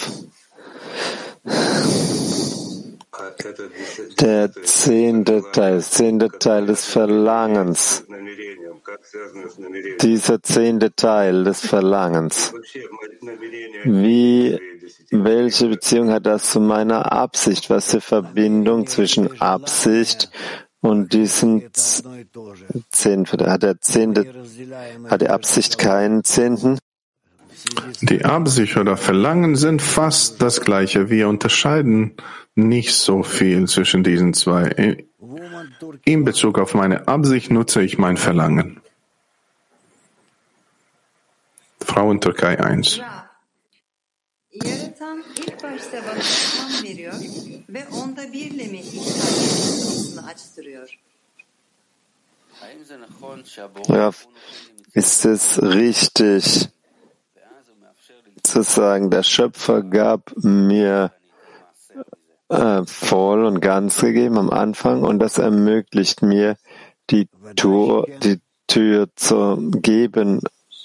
Der 4.20 4.52
zehnte 4.52 5.42
Teil, 5.52 5.80
zehnte 5.80 6.28
Teil 6.28 6.66
des 6.66 6.84
Verlangens. 6.84 8.04
Dieser 10.00 10.42
zehnte 10.42 10.94
Teil 10.94 11.44
des 11.44 11.66
Verlangens. 11.66 12.52
Wie, 13.84 14.58
welche 15.10 15.68
Beziehung 15.68 16.10
hat 16.10 16.26
das 16.26 16.50
zu 16.50 16.60
meiner 16.60 17.12
Absicht? 17.12 17.70
Was 17.70 17.86
ist 17.86 17.94
die 17.94 18.00
Verbindung 18.00 18.86
zwischen 18.86 19.40
Absicht 19.40 20.30
und 20.80 21.12
diesem 21.12 21.70
Zehnten? 22.90 23.46
Hat 23.46 23.62
der 23.62 23.80
Zehnte, 23.80 24.32
hat 25.08 25.20
die 25.20 25.28
Absicht 25.28 25.78
keinen 25.78 26.24
Zehnten? 26.24 26.78
Die 28.00 28.24
Absicht 28.24 28.76
oder 28.76 28.96
Verlangen 28.96 29.56
sind 29.56 29.82
fast 29.82 30.42
das 30.42 30.60
gleiche. 30.60 31.10
Wir 31.10 31.28
unterscheiden 31.28 32.14
nicht 32.54 32.94
so 32.94 33.22
viel 33.22 33.68
zwischen 33.68 34.02
diesen 34.02 34.34
zwei. 34.34 35.04
In 36.04 36.24
Bezug 36.24 36.58
auf 36.58 36.74
meine 36.74 37.08
Absicht 37.08 37.50
nutze 37.50 37.82
ich 37.82 37.98
mein 37.98 38.16
Verlangen. 38.16 38.80
Frau 41.80 42.10
in 42.10 42.20
Türkei 42.20 42.58
1. 42.58 43.00
Yaratan 44.52 45.24
ilk 45.36 45.62
başta 45.62 45.98
bana 46.06 46.18
ilham 46.18 46.82
veriyor 46.82 47.14
ve 47.68 47.82
onda 47.88 48.32
birle 48.32 48.66
mi 48.66 48.80
ihsan 48.80 50.24
açtırıyor? 50.24 50.98
Ja, 53.88 54.12
ist 54.94 55.26
es 55.26 55.58
richtig 55.62 56.68
zu 58.52 58.62
sagen, 58.62 59.10
der 59.10 59.22
Schöpfer 59.22 59.82
gab 59.82 60.32
mir 60.36 61.10
äh, 62.48 62.82
voll 62.84 63.46
und 63.46 63.60
ganz 63.60 64.00
gegeben 64.00 64.36
am 64.36 64.50
Anfang 64.50 65.02
und 65.04 65.18
das 65.20 65.38
ermöglicht 65.38 66.20
mir 66.20 66.56
die 67.08 67.28
Tür, 67.56 68.06
die 68.22 68.40
Tür 68.66 69.08
zu 69.16 69.56
geben, 69.70 70.40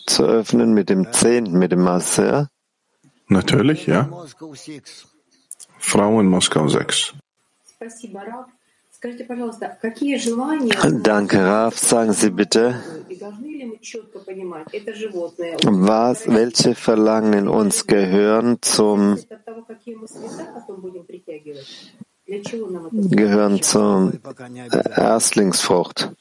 zu 0.05 0.23
öffnen 0.23 0.73
mit 0.73 0.89
dem 0.89 1.11
Zehnten, 1.11 1.59
mit 1.59 1.73
dem 1.73 1.83
Masse. 1.83 2.49
Natürlich, 3.27 3.85
ja. 3.85 4.09
Frau 5.77 6.19
in 6.21 6.27
Moskau 6.27 6.69
6. 6.69 7.15
Danke, 11.03 11.37
Raf. 11.37 11.77
Sagen 11.77 12.13
Sie 12.13 12.31
bitte, 12.31 12.75
was, 15.65 16.27
welche 16.27 16.73
Verlangen 16.75 17.33
in 17.33 17.47
uns 17.47 17.85
gehören 17.85 18.57
zum 18.61 19.19
gehören 23.11 23.61
zur 23.61 24.13
Erstlingsfrucht? 24.95 26.11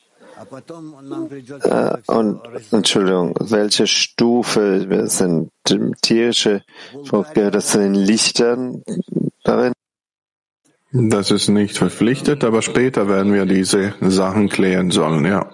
Äh, 1.63 1.97
und 2.07 2.41
Entschuldigung, 2.71 3.35
welche 3.41 3.87
Stufe 3.87 5.09
sind 5.09 5.51
tierische 6.03 6.63
Frucht? 7.07 7.35
Gehört 7.35 7.55
das 7.55 7.69
zu 7.69 7.79
den 7.79 7.95
Lichtern 7.95 8.83
darin? 9.45 9.73
Das 10.93 11.31
ist 11.31 11.49
nicht 11.49 11.77
verpflichtet, 11.77 12.45
aber 12.45 12.63
später 12.63 13.09
werden 13.09 13.33
wir 13.33 13.45
diese 13.45 13.95
Sachen 14.01 14.49
klären 14.49 14.91
sollen, 14.91 15.25
ja. 15.25 15.51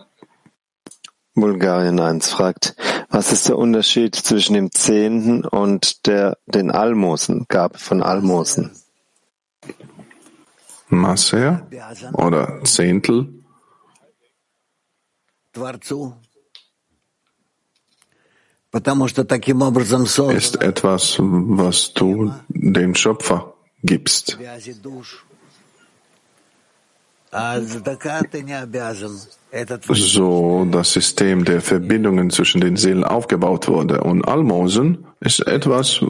Bulgarien 1.34 1.98
1 1.98 2.30
fragt, 2.30 2.76
was 3.08 3.32
ist 3.32 3.48
der 3.48 3.56
Unterschied 3.56 4.14
zwischen 4.14 4.52
dem 4.52 4.70
Zehnten 4.70 5.46
und 5.46 6.06
der, 6.06 6.36
den 6.46 6.70
Almosen, 6.70 7.46
Gabe 7.48 7.78
von 7.78 8.02
Almosen? 8.02 8.72
Maser 10.88 11.66
oder 12.12 12.60
Zehntel? 12.64 13.32
Ist 20.30 20.62
etwas, 20.62 21.16
was 21.18 21.94
du 21.94 22.32
dem 22.48 22.94
Schöpfer 22.94 23.51
gibst. 23.82 24.38
So 29.88 30.66
das 30.70 30.92
System 30.92 31.44
der 31.44 31.60
Verbindungen 31.62 32.30
zwischen 32.30 32.60
den 32.60 32.76
Seelen 32.76 33.04
aufgebaut 33.04 33.68
wurde. 33.68 34.02
Und 34.02 34.26
Almosen 34.28 35.06
ist 35.20 35.40
etwas, 35.46 36.00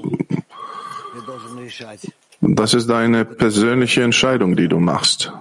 das 2.40 2.74
ist 2.74 2.88
deine 2.88 3.24
persönliche 3.24 4.02
Entscheidung, 4.02 4.56
die 4.56 4.68
du 4.68 4.80
machst. 4.80 5.32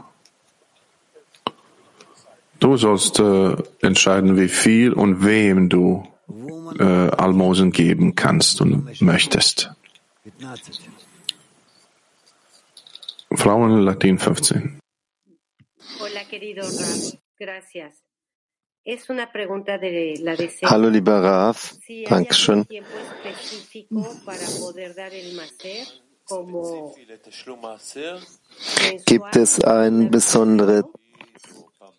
Du 2.60 2.78
sollst 2.78 3.20
äh, 3.20 3.56
entscheiden, 3.82 4.38
wie 4.38 4.48
viel 4.48 4.94
und 4.94 5.26
wem 5.26 5.68
du 5.68 6.08
äh, 6.78 6.84
Almosen 6.84 7.72
geben 7.72 8.14
kannst 8.14 8.62
und 8.62 9.02
möchtest. 9.02 9.72
Frauen 13.36 13.86
Latin 13.86 14.18
15. 14.20 14.80
Hola, 16.00 16.24
querido 16.30 16.64
Raf. 16.64 17.18
Gracias. 17.40 18.04
Hallo, 20.64 20.90
lieber 20.90 21.24
Raf. 21.24 21.76
Dankeschön. 22.10 22.66
Gibt 29.06 29.36
es 29.36 29.64
eine 29.64 30.10
besondere 30.10 30.84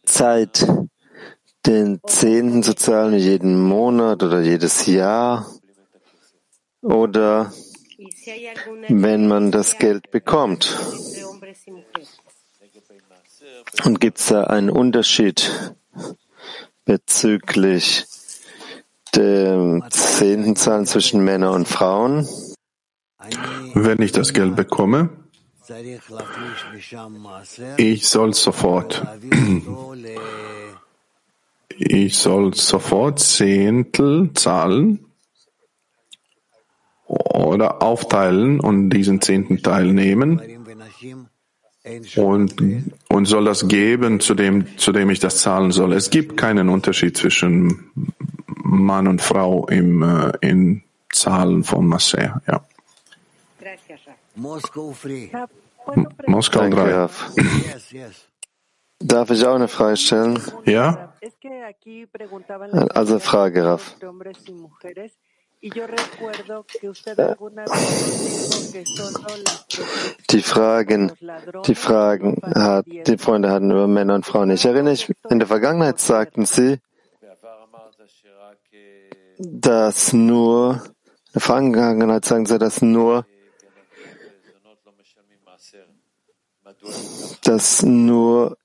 Zeit, 0.05 0.67
den 1.67 2.01
Zehnten 2.07 2.63
zu 2.63 2.75
zahlen, 2.75 3.15
jeden 3.15 3.61
Monat 3.61 4.23
oder 4.23 4.41
jedes 4.41 4.87
Jahr? 4.87 5.47
Oder 6.83 7.53
wenn 8.89 9.29
man 9.29 9.53
das 9.53 9.79
Geld 9.79 10.11
bekommt? 10.11 10.77
Und 13.85 14.01
gibt 14.01 14.19
es 14.19 14.27
da 14.27 14.45
einen 14.45 14.71
Unterschied 14.71 15.77
bezüglich 16.85 18.07
dem 19.15 19.85
Zehntenzahlen 19.91 20.87
zwischen 20.87 21.25
Männern 21.25 21.55
und 21.55 21.69
Frauen? 21.69 22.29
Wenn 23.75 24.03
ich 24.03 24.13
das 24.13 24.33
Geld 24.33 24.57
bekomme, 24.57 25.11
ich 27.77 28.09
soll 28.09 28.35
sofort, 28.35 29.07
ich 31.79 32.19
soll 32.19 32.55
sofort 32.55 33.21
Zehntel 33.21 34.31
zahlen 34.35 35.07
oder 37.07 37.83
aufteilen 37.83 38.61
und 38.61 38.91
diesen 38.91 39.21
zehnten 39.21 39.63
Teil 39.63 39.93
nehmen 39.93 40.41
und, 42.17 42.55
und 43.09 43.25
soll 43.27 43.45
das 43.45 43.67
geben, 43.67 44.21
zu 44.21 44.35
dem, 44.35 44.79
zu 44.79 44.93
dem 44.93 45.11
ich 45.11 45.19
das 45.19 45.39
zahlen 45.39 45.73
soll. 45.73 45.93
Es 45.95 46.11
gibt 46.11 46.37
keinen 46.37 46.69
Unterschied 46.69 47.17
zwischen 47.17 47.91
Mann 48.47 49.09
und 49.09 49.21
Frau 49.21 49.67
im, 49.67 50.03
äh, 50.03 50.33
in 50.41 50.83
Zahlen 51.13 51.65
von 51.65 51.87
Masser. 51.87 52.41
Ja. 52.47 52.65
Moskau 56.27 56.61
Danke, 56.61 56.77
3. 56.77 56.95
Raf. 56.95 57.33
Yes, 57.37 57.91
yes. 57.91 58.29
Darf 59.01 59.31
ich 59.31 59.45
auch 59.45 59.57
eine 59.57 59.69
Frage 59.69 59.97
stellen? 59.97 60.41
Ja? 60.65 61.13
Also 62.95 63.19
Frage, 63.19 63.65
Raf. 63.65 63.97
Äh, 65.63 65.69
die 70.31 70.43
Fragen, 70.43 71.13
die 71.67 71.75
Fragen 71.77 72.37
hat, 72.43 72.87
die 72.87 73.17
Freunde 73.17 73.51
hatten 73.51 73.71
über 73.71 73.87
Männer 73.87 74.17
und 74.17 74.27
Frauen. 74.27 74.51
Ich 74.51 74.65
erinnere 74.65 74.91
mich, 74.91 75.09
in 75.31 75.39
der 75.39 75.47
Vergangenheit 75.47 76.01
sagten 76.01 76.47
sie, 76.47 76.81
dass 79.39 80.13
nur, 80.13 80.83
in 81.27 81.33
der 81.35 81.43
Vergangenheit 81.43 82.25
sagen 82.25 82.47
sie, 82.47 82.59
dass 82.59 82.83
nur, 82.83 83.25
dass 87.45 87.83
nur, 87.83 88.57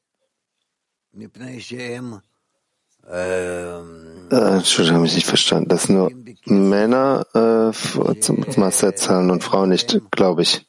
ähm, 3.10 4.28
äh, 4.32 4.58
Entschuldigung, 4.58 4.98
habe 4.98 5.08
ich 5.08 5.16
nicht 5.16 5.28
verstanden. 5.28 5.70
Dass 5.70 5.90
nur 5.90 6.12
Männer 6.46 7.26
äh, 7.34 8.20
zum, 8.20 8.50
zum 8.50 8.64
Asset 8.64 8.98
zahlen 8.98 9.32
und 9.32 9.44
Frauen 9.44 9.70
nicht, 9.70 10.00
glaube 10.12 10.42
ich. 10.42 10.66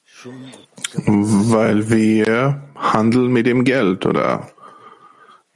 Weil 1.06 1.90
wir 1.90 2.62
handeln 2.74 3.32
mit 3.32 3.46
dem 3.46 3.64
Geld, 3.64 4.06
oder? 4.06 4.50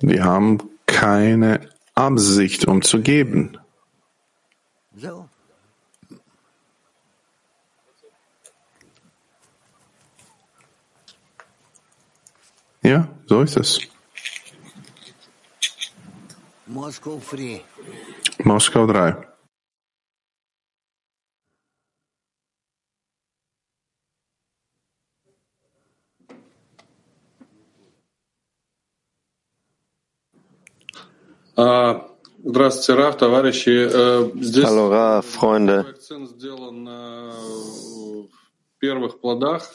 Wir 0.01 0.25
haben 0.25 0.59
keine 0.87 1.61
Absicht, 1.95 2.67
um 2.67 2.83
zu 2.83 3.01
geben. 3.01 3.57
Ja, 12.85 13.09
so 13.27 13.43
ist 13.43 13.57
es. 13.57 13.92
Moskva 16.73 17.13
drei. 18.87 19.15
А, 31.55 32.09
здравствуйте, 32.43 33.03
Раф, 33.03 33.19
товарищи. 33.19 33.69
Э, 33.69 34.31
здесь 34.41 34.65
Алло, 34.65 34.89
Раф, 34.89 35.27
сделан 36.27 36.89
э, 36.89 36.91
на 36.91 37.33
первых 38.79 39.21
плодах 39.21 39.71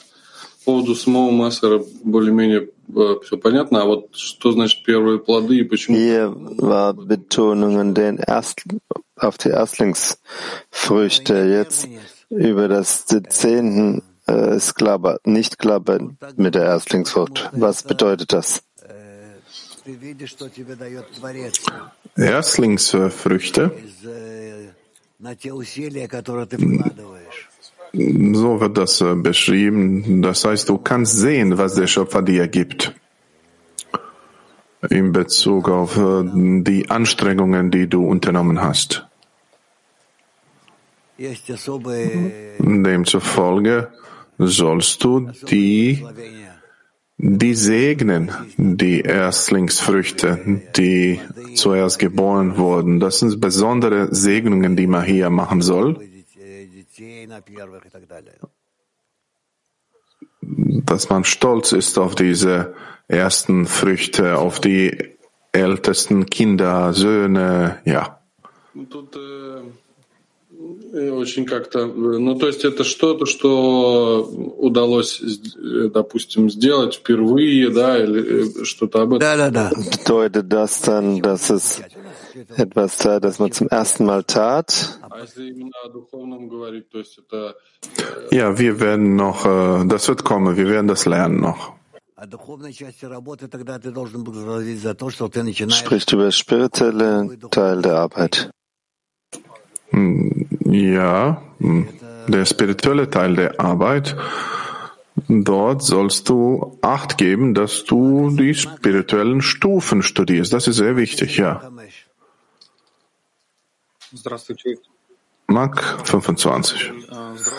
По 0.67 0.71
поводу 0.71 0.95
самого 0.95 1.31
Массера 1.31 1.81
более-менее 2.03 2.69
все 3.23 3.37
понятно. 3.37 3.81
А 3.81 3.85
вот 3.85 4.15
что 4.15 4.51
значит 4.53 4.83
первые 4.85 5.19
плоды 5.19 5.57
и 5.57 5.63
почему? 5.63 5.97
Hier 5.97 6.33
war 6.57 6.93
Betonung 6.93 7.77
an 7.79 7.93
den 7.93 8.17
Erst, 8.17 8.63
auf 9.17 9.37
die 9.37 9.49
Erstlingsfrüchte. 9.49 11.33
Jetzt 11.33 11.87
über 12.29 12.67
das 12.67 13.05
Zehnten 13.05 14.03
äh, 14.27 14.55
ist 14.57 14.73
klar, 14.75 14.93
aber 14.95 15.19
nicht 15.25 15.57
klar 15.59 15.79
bei- 15.81 15.99
mit 16.37 16.55
der 16.55 16.63
Erstlingsfrucht. 16.63 17.49
Was 17.53 17.83
bedeutet 17.83 18.31
das? 18.31 18.63
Э, 18.81 19.35
Ты 19.83 19.91
видишь, 19.95 20.29
что 20.31 20.47
тебе 20.49 20.75
дает 20.75 21.11
Творец 21.11 21.59
Erstlingsfrüchte, 22.15 23.71
so 27.92 28.60
wird 28.60 28.76
das 28.76 29.00
äh, 29.00 29.14
beschrieben. 29.14 30.22
Das 30.22 30.44
heißt, 30.44 30.68
du 30.68 30.78
kannst 30.78 31.16
sehen, 31.16 31.58
was 31.58 31.74
der 31.74 31.86
Schöpfer 31.86 32.22
dir 32.22 32.48
gibt. 32.48 32.94
In 34.90 35.12
Bezug 35.12 35.68
auf 35.68 35.96
äh, 35.96 36.24
die 36.62 36.90
Anstrengungen, 36.90 37.70
die 37.70 37.88
du 37.88 38.06
unternommen 38.06 38.60
hast. 38.62 39.06
Demzufolge 42.60 43.88
sollst 44.38 45.02
du 45.02 45.30
die, 45.50 46.04
die 47.16 47.54
segnen, 47.54 48.30
die 48.56 49.00
Erstlingsfrüchte, 49.00 50.62
die 50.76 51.20
zuerst 51.54 51.98
geboren 51.98 52.56
wurden. 52.56 53.00
Das 53.00 53.18
sind 53.18 53.40
besondere 53.40 54.14
Segnungen, 54.14 54.76
die 54.76 54.86
man 54.86 55.02
hier 55.04 55.28
machen 55.28 55.60
soll. 55.60 56.07
Dass 60.50 61.10
man 61.10 61.24
stolz 61.24 61.72
ist 61.72 61.98
auf 61.98 62.14
diese 62.14 62.74
ersten 63.08 63.66
Früchte, 63.66 64.38
auf 64.38 64.60
die 64.60 65.16
ältesten 65.52 66.26
Kinder, 66.26 66.92
Söhne, 66.92 67.80
ja. 67.84 68.20
Ну, 68.74 68.86
э, 69.16 69.62
э, 70.92 71.10
очень 71.10 71.46
как-то... 71.46 71.80
э, 71.80 72.18
Ну, 72.18 72.34
то 72.36 72.46
есть 72.46 72.64
это 72.64 72.84
что-то, 72.84 73.26
что 73.26 74.22
удалось, 74.58 75.22
допустим, 75.92 76.50
сделать 76.50 76.94
впервые, 76.94 77.70
да, 77.70 77.98
или 77.98 78.64
что-то 78.64 79.02
об 79.02 79.14
этом. 79.14 79.20
Да, 79.20 79.36
да, 79.36 79.50
да. 79.50 79.70
Bedeutet 79.74 80.48
das 80.48 80.80
dann, 80.82 81.20
dass 81.22 81.50
es 81.50 81.80
etwas 82.56 82.96
tat, 82.98 83.24
das 83.24 83.38
man 83.38 83.52
zum 83.52 83.68
ersten 83.68 84.04
Mal 84.04 84.24
tat. 84.24 85.00
Ja, 88.30 88.58
wir 88.58 88.80
werden 88.80 89.16
noch, 89.16 89.46
äh, 89.46 89.86
das 89.86 90.08
wird 90.08 90.24
kommen, 90.24 90.56
wir 90.56 90.68
werden 90.68 90.88
das 90.88 91.06
lernen 91.06 91.40
noch. 91.40 91.72
Spricht 95.70 96.12
über 96.12 96.32
spirituelle 96.32 97.38
Teil 97.50 97.82
der 97.82 97.94
Arbeit. 97.94 98.50
Hm, 99.90 100.48
ja, 100.64 101.42
hm. 101.58 101.88
der 102.26 102.44
spirituelle 102.44 103.08
Teil 103.08 103.36
der 103.36 103.60
Arbeit. 103.60 104.16
Dort 105.28 105.82
sollst 105.82 106.28
du 106.28 106.78
Acht 106.82 107.18
geben, 107.18 107.54
dass 107.54 107.84
du 107.84 108.30
die 108.30 108.54
spirituellen 108.54 109.40
Stufen 109.42 110.02
studierst. 110.02 110.52
Das 110.52 110.66
ist 110.68 110.76
sehr 110.76 110.96
wichtig, 110.96 111.36
ja. 111.38 111.70
Mark 115.46 115.82
25. 116.06 116.92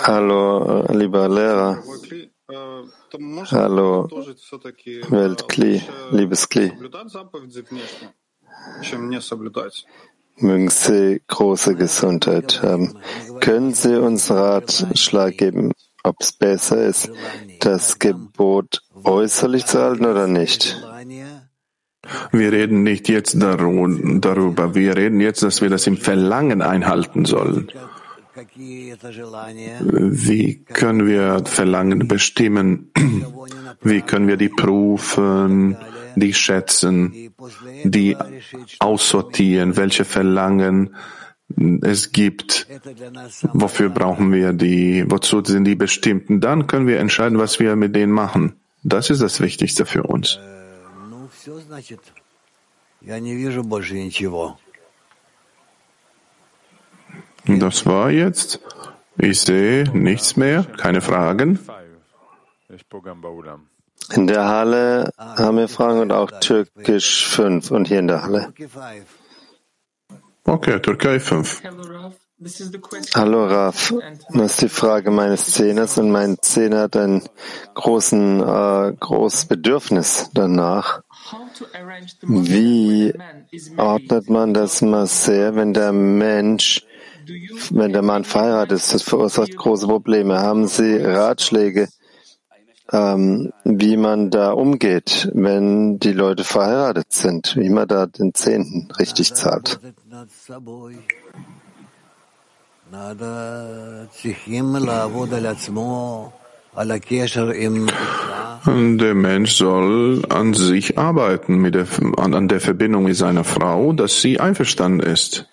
Hallo, 0.04 0.84
äh, 0.84 0.96
lieber 0.96 1.28
Lehrer. 1.30 1.84
Hallo, 3.52 4.08
Weltkli, 5.10 5.82
liebes 6.12 6.50
Kli. 6.50 6.72
Mögen 10.38 10.70
Sie 10.70 11.22
große 11.28 11.76
Gesundheit 11.76 12.64
haben. 12.64 12.98
Können 13.40 13.74
Sie 13.74 14.00
uns 14.00 14.32
Ratschlag 14.32 15.38
geben, 15.38 15.72
ob 16.04 16.16
es 16.22 16.32
besser 16.32 16.84
ist, 16.86 17.12
das 17.60 18.00
Gebot 18.00 18.82
äußerlich 19.04 19.66
zu 19.66 19.80
halten 19.80 20.06
oder 20.06 20.28
nicht? 20.28 20.82
Wir 22.32 22.52
reden 22.52 22.84
nicht 22.84 23.10
jetzt 23.10 23.38
darüber. 23.40 24.76
Wir 24.76 24.96
reden 24.96 25.20
jetzt, 25.20 25.44
dass 25.44 25.62
wir 25.62 25.70
das 25.70 25.88
im 25.88 25.98
Verlangen 25.98 26.62
einhalten 26.62 27.26
sollen. 27.26 27.70
Wie 28.56 30.64
können 30.64 31.08
wir 31.08 31.44
Verlangen 31.46 32.08
bestimmen? 32.08 32.92
Wie 33.82 34.02
können 34.02 34.28
wir 34.28 34.38
die 34.38 34.50
prüfen, 34.50 35.78
die 36.16 36.34
schätzen, 36.34 37.32
die 37.84 38.16
aussortieren, 38.80 39.78
welche 39.78 40.06
Verlangen 40.06 40.96
es 41.82 42.12
gibt, 42.12 42.68
wofür 43.54 43.90
brauchen 43.90 44.32
wir 44.32 44.54
die, 44.54 45.04
wozu 45.08 45.44
sind 45.44 45.66
die 45.66 45.76
bestimmten? 45.76 46.42
Dann 46.42 46.68
können 46.68 46.88
wir 46.88 47.00
entscheiden, 47.00 47.40
was 47.40 47.60
wir 47.60 47.76
mit 47.76 47.96
denen 47.96 48.14
machen. 48.14 48.54
Das 48.84 49.10
ist 49.10 49.22
das 49.22 49.42
Wichtigste 49.42 49.86
für 49.86 50.04
uns. 50.04 50.40
Das 57.46 57.86
war 57.86 58.12
jetzt. 58.12 58.60
Ich 59.18 59.42
sehe 59.42 59.84
nichts 59.94 60.38
mehr, 60.38 60.64
keine 60.64 61.02
Fragen. 61.02 61.60
In 64.12 64.28
der 64.28 64.46
Halle 64.46 65.12
haben 65.18 65.58
wir 65.58 65.68
Fragen 65.68 66.00
und 66.00 66.12
auch 66.12 66.32
Türkisch 66.40 67.28
5 67.28 67.72
und 67.72 67.88
hier 67.88 68.00
in 68.00 68.08
der 68.08 68.24
Halle. 68.24 68.54
Okay, 70.44 70.80
Türkei 70.80 71.20
5. 71.20 71.62
Hallo 73.16 73.46
Raf, 73.46 73.94
das 74.30 74.52
ist 74.52 74.62
die 74.62 74.70
Frage 74.70 75.12
meines 75.12 75.52
Zehners 75.52 75.98
und 75.98 76.10
mein 76.10 76.38
Zehner 76.42 76.84
hat 76.84 76.96
ein 76.96 77.28
großen, 77.74 78.40
äh, 78.40 78.94
großes 78.98 79.46
Bedürfnis 79.46 80.30
danach. 80.34 81.02
Wie 82.22 83.14
ordnet 83.78 84.30
man 84.30 84.54
das 84.54 84.82
Maser, 84.82 85.56
wenn 85.56 85.74
der 85.74 85.92
Mensch, 85.92 86.86
wenn 87.72 87.94
der 87.94 88.02
Mann 88.02 88.24
verheiratet 88.24 88.78
ist? 88.78 88.94
Das 88.94 89.04
verursacht 89.04 89.56
große 89.56 89.88
Probleme. 89.88 90.40
Haben 90.40 90.68
Sie 90.68 90.98
Ratschläge, 90.98 91.90
ähm, 92.92 93.54
wie 93.64 93.98
man 93.98 94.32
da 94.32 94.52
umgeht, 94.52 95.30
wenn 95.34 96.00
die 96.00 96.14
Leute 96.14 96.44
verheiratet 96.44 97.12
sind, 97.14 97.56
wie 97.56 97.70
man 97.70 97.88
da 97.88 98.06
den 98.06 98.34
Zehnten 98.34 98.90
richtig 98.98 99.34
zahlt? 99.36 99.80
Der 108.66 109.16
Mensch 109.16 109.54
soll 109.54 110.26
an 110.30 110.54
sich 110.54 110.98
arbeiten, 110.98 111.58
mit 111.58 111.76
der, 111.76 111.88
an, 112.18 112.34
an 112.34 112.48
der 112.48 112.60
Verbindung 112.60 113.04
mit 113.04 113.16
seiner 113.16 113.44
Frau, 113.44 113.94
dass 113.94 114.22
sie 114.22 114.40
einverstanden 114.40 115.00
ist. 115.00 115.48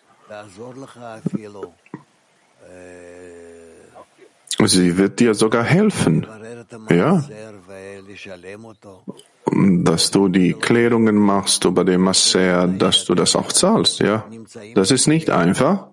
Sie 4.65 4.97
wird 4.97 5.21
dir 5.21 5.35
sogar 5.35 5.65
helfen. 5.65 6.27
Ja. 6.91 7.25
Dass 9.85 10.11
du 10.11 10.29
die 10.29 10.55
Klärungen 10.55 11.17
machst 11.17 11.65
über 11.65 11.85
den 11.85 12.01
Masser, 12.01 12.67
dass 12.67 13.05
du 13.05 13.15
das 13.15 13.37
auch 13.37 13.53
zahlst, 13.53 14.01
ja. 14.01 14.25
Das 14.75 14.91
ist 14.91 15.07
nicht 15.07 15.31
einfach. 15.31 15.89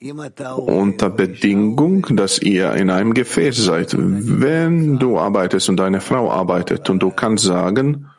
Unter 0.00 1.10
Bedingung, 1.10 2.06
dass 2.16 2.38
ihr 2.40 2.72
in 2.74 2.90
einem 2.90 3.14
Gefäß 3.14 3.56
seid. 3.56 3.94
Wenn 3.96 4.98
du 4.98 5.18
arbeitest 5.18 5.68
und 5.68 5.78
deine 5.78 6.00
Frau 6.00 6.30
arbeitet 6.30 6.90
und 6.90 7.02
du 7.02 7.10
kannst 7.10 7.44
sagen, 7.44 8.10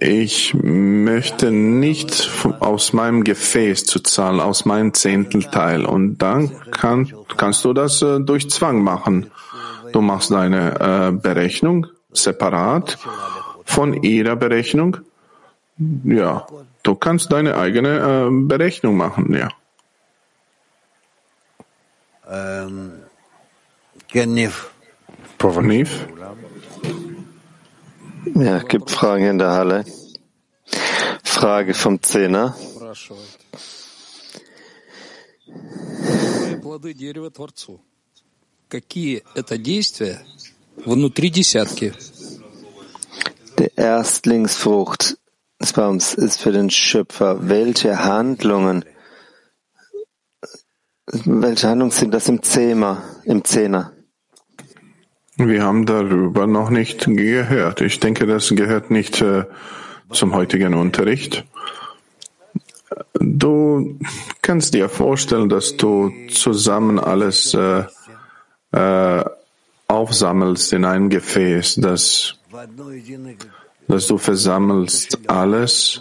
ich 0.00 0.54
möchte 0.54 1.50
nicht 1.50 2.30
aus 2.60 2.92
meinem 2.92 3.24
Gefäß 3.24 3.84
zu 3.84 4.00
zahlen, 4.00 4.40
aus 4.40 4.64
meinem 4.66 4.92
Zehntelteil. 4.92 5.86
Und 5.86 6.18
dann 6.18 6.50
kann, 6.72 7.10
kannst 7.38 7.64
du 7.64 7.72
das 7.72 8.02
äh, 8.02 8.20
durch 8.20 8.50
Zwang 8.50 8.82
machen. 8.82 9.30
Du 9.92 10.02
machst 10.02 10.30
deine 10.30 10.78
äh, 10.78 11.12
Berechnung 11.12 11.86
separat 12.10 12.98
von 13.64 14.02
ihrer 14.02 14.36
Berechnung. 14.36 14.98
Ja, 16.03 16.47
du 16.83 16.95
kannst 16.95 17.31
deine 17.31 17.55
eigene 17.55 17.89
äh, 17.99 18.29
Berechnung 18.47 18.97
machen, 18.97 19.33
ja. 19.33 19.49
Ähm, 22.29 22.93
Nif? 24.13 24.71
Ja, 28.35 28.59
gibt 28.63 28.89
Fragen 28.89 29.25
in 29.25 29.37
der 29.37 29.51
Halle. 29.51 29.85
Frage 31.23 31.73
vom 31.73 32.01
Zehner. 32.01 32.55
плоды 36.67 36.93
дерева 36.93 37.31
Творцу. 37.31 37.81
Какие 38.67 39.23
это 39.35 39.57
действия 39.57 40.21
внутри 40.85 41.29
десятки? 41.29 41.93
Die 43.57 43.71
Erstlingsfrucht 43.75 45.01
des 45.01 45.17
Baums 45.70 46.14
ist 46.14 46.40
für 46.40 46.50
den 46.50 46.70
Schöpfer. 46.70 47.48
Welche 47.48 48.04
Handlungen, 48.04 48.84
welche 51.06 51.68
Handlungen 51.68 51.92
sind 51.92 52.12
das 52.12 52.28
im 52.28 52.42
Zehner, 52.42 53.02
im 53.24 53.44
Zehner? 53.44 53.92
Wir 55.36 55.62
haben 55.62 55.86
darüber 55.86 56.46
noch 56.46 56.70
nicht 56.70 57.06
gehört. 57.06 57.80
Ich 57.80 58.00
denke, 58.00 58.26
das 58.26 58.48
gehört 58.50 58.90
nicht 58.90 59.22
äh, 59.22 59.44
zum 60.10 60.34
heutigen 60.34 60.74
Unterricht. 60.74 61.44
Du 63.18 63.98
kannst 64.42 64.74
dir 64.74 64.88
vorstellen, 64.88 65.48
dass 65.48 65.76
du 65.76 66.12
zusammen 66.28 66.98
alles 66.98 67.54
äh, 67.54 67.84
äh, 68.72 69.24
aufsammelst 69.88 70.72
in 70.72 70.84
ein 70.84 71.08
Gefäß, 71.08 71.76
dass, 71.76 72.38
dass 73.92 74.06
du 74.06 74.16
versammelst 74.16 75.18
alles 75.28 76.00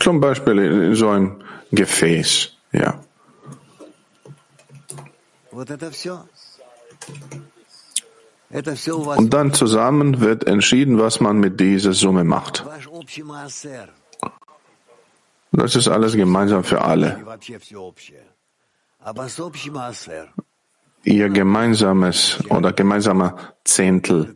zum 0.00 0.20
Beispiel 0.20 0.58
in 0.58 0.94
so 0.94 1.08
einem 1.08 1.42
Gefäß. 1.70 2.52
Ja. 2.72 3.00
Und 9.16 9.34
dann 9.34 9.52
zusammen 9.52 10.20
wird 10.20 10.46
entschieden, 10.46 10.98
was 10.98 11.20
man 11.20 11.38
mit 11.38 11.60
dieser 11.60 11.92
Summe 11.92 12.24
macht. 12.24 12.64
Das 15.52 15.76
ist 15.76 15.88
alles 15.88 16.14
gemeinsam 16.14 16.64
für 16.64 16.82
alle. 16.82 17.24
Ihr 21.06 21.28
gemeinsames 21.28 22.42
oder 22.50 22.72
gemeinsamer 22.72 23.36
Zehntel. 23.62 24.34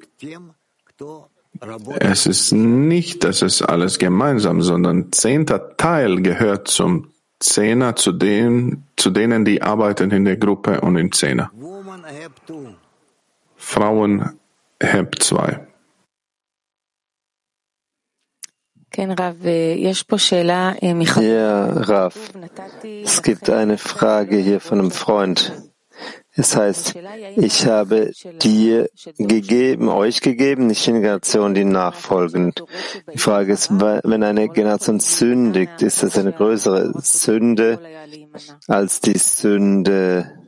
Es 1.99 2.27
ist 2.27 2.53
nicht, 2.53 3.25
dass 3.25 3.43
es 3.43 3.61
alles 3.61 3.99
gemeinsam, 3.99 4.63
sondern 4.63 5.11
zehnter 5.11 5.77
Teil 5.77 6.23
gehört 6.23 6.69
zum 6.69 7.11
Zehner 7.41 7.97
zu 7.97 8.13
denen, 8.13 8.87
zu 8.97 9.11
denen, 9.11 9.45
die 9.45 9.63
arbeiten 9.63 10.13
in 10.13 10.25
der 10.25 10.37
Gruppe 10.37 10.81
und 10.81 10.97
im 10.97 11.11
Zehner. 11.11 11.51
Frauen 13.57 14.39
HEB 14.81 15.21
2. 15.21 15.67
Ja, 21.17 21.67
Rav, 21.67 22.17
es 23.03 23.23
gibt 23.23 23.51
eine 23.51 23.77
Frage 23.77 24.37
hier 24.37 24.61
von 24.61 24.79
einem 24.79 24.91
Freund. 24.93 25.70
Es 26.33 26.57
heißt, 26.57 26.95
ich 27.37 27.67
habe 27.67 28.13
dir 28.41 28.89
gegeben, 29.19 29.89
euch 29.89 30.21
gegeben, 30.21 30.69
nicht 30.69 30.87
die 30.87 30.93
Generation, 30.93 31.55
die 31.55 31.65
nachfolgen. 31.65 32.53
Die 33.13 33.19
Frage 33.19 33.53
ist, 33.53 33.71
wenn 33.71 34.23
eine 34.23 34.49
Generation 34.49 35.01
sündigt, 35.01 35.83
ist 35.83 36.05
das 36.05 36.17
eine 36.17 36.33
größere 36.33 36.93
Sünde 37.03 37.81
als 38.69 39.01
die 39.01 39.19
Sünde 39.19 40.41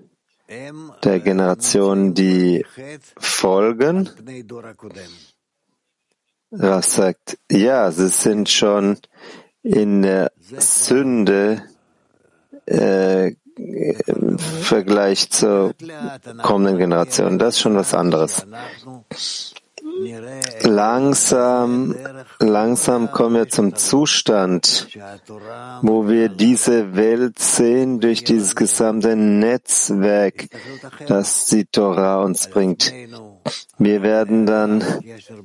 der 1.03 1.21
Generation, 1.21 2.15
die 2.15 2.65
folgen? 3.19 4.09
Ras 6.53 6.95
sagt, 6.95 7.39
ja, 7.51 7.91
sie 7.91 8.09
sind 8.09 8.49
schon 8.49 8.99
in 9.63 10.03
der 10.03 10.31
Sünde 10.59 11.63
äh, 12.67 13.33
im 13.73 14.39
Vergleich 14.39 15.31
zur 15.31 15.75
kommenden 16.43 16.79
Generation. 16.79 17.39
Das 17.39 17.57
ist 17.57 17.61
schon 17.61 17.77
was 17.77 17.95
anderes. 17.95 18.47
Langsam, 20.63 21.95
langsam 22.39 23.11
kommen 23.11 23.37
wir 23.37 23.49
zum 23.49 23.75
Zustand, 23.75 24.89
wo 25.83 26.09
wir 26.09 26.29
diese 26.29 26.95
Welt 26.95 27.39
sehen 27.39 28.01
durch 28.01 28.25
dieses 28.25 28.55
gesamte 28.55 29.17
Netzwerk, 29.17 30.49
das 31.07 31.47
die 31.47 31.67
Torah 31.67 32.23
uns 32.23 32.49
bringt. 32.49 32.93
Wir 33.79 34.03
werden 34.03 34.47
dann 34.47 34.85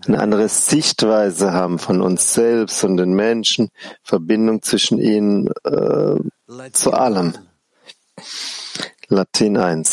eine 0.08 0.20
andere 0.20 0.50
Sichtweise 0.50 1.54
haben 1.54 1.80
von 1.80 2.02
uns 2.02 2.34
selbst 2.34 2.84
und 2.84 2.98
den 2.98 3.14
Menschen, 3.14 3.70
Verbindung 4.04 4.62
zwischen 4.62 5.00
ihnen 5.00 5.50
äh, 5.64 6.16
zu 6.72 6.94
allem. 6.94 7.34
Latin 9.10 9.58
1. 9.58 9.84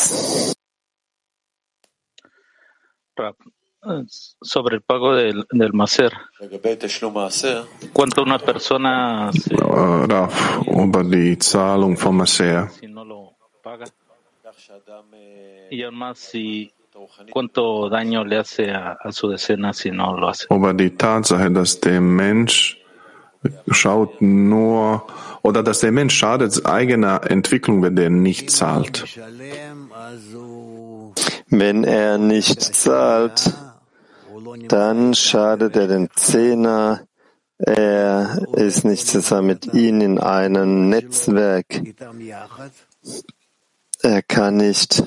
sobre 4.40 4.76
el 4.76 4.82
pago 4.82 5.14
del, 5.14 5.46
del 5.50 5.72
Maser. 5.72 6.12
Cuando 7.92 8.22
una 8.22 8.38
persona 8.38 9.30
se, 9.32 9.54
Raf, 9.56 10.58
über 10.66 11.04
die 11.04 11.38
Zahlung 11.38 11.96
vom 11.96 12.16
Maser. 12.16 12.70
si 12.70 12.86
no 12.88 13.04
lo 13.04 13.36
paga, 13.62 13.84
y 15.70 15.82
aún 15.82 15.96
más 15.96 16.18
si 16.18 16.72
cuánto 17.30 17.88
daño 17.88 18.24
le 18.24 18.38
hace 18.38 18.70
a, 18.70 18.92
a 18.92 19.12
su 19.12 19.28
decena 19.28 19.72
si 19.72 19.90
no 19.90 20.16
lo 20.16 20.28
hace. 20.28 20.46
über 20.50 20.74
die 20.74 20.90
Tatsache, 20.90 21.50
dass 21.50 21.80
der 21.80 22.00
Mensch 22.00 22.78
schaut 23.70 24.20
nur 24.20 25.06
oder 25.45 25.62
dass 25.62 25.80
der 25.80 25.92
Mensch 25.92 26.14
schadet 26.14 26.64
eigener 26.64 27.30
Entwicklung, 27.30 27.82
wenn 27.82 27.97
der 27.97 28.09
nicht 28.09 28.51
zahlt. 28.51 29.05
Wenn 31.49 31.84
er 31.84 32.16
nicht 32.16 32.62
zahlt, 32.62 33.53
dann 34.68 35.14
schadet 35.14 35.76
er 35.76 35.86
dem 35.86 36.09
Zehner. 36.16 37.07
Er 37.59 38.49
ist 38.55 38.84
nicht 38.84 39.07
zusammen 39.07 39.49
mit 39.49 39.74
ihnen 39.74 40.01
in 40.01 40.18
einem 40.18 40.88
Netzwerk. 40.88 41.66
Er 44.03 44.22
kann 44.22 44.57
nicht 44.57 45.05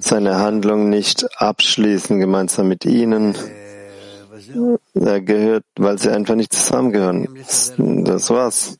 seine 0.00 0.38
Handlung 0.38 0.90
nicht 0.90 1.40
abschließen 1.40 2.20
gemeinsam 2.20 2.68
mit 2.68 2.84
ihnen. 2.84 3.34
Er 4.93 5.21
gehört, 5.21 5.65
weil 5.77 5.97
sie 5.97 6.11
einfach 6.11 6.35
nicht 6.35 6.53
zusammengehören. 6.53 7.27
Das 7.77 8.29
war's. 8.29 8.77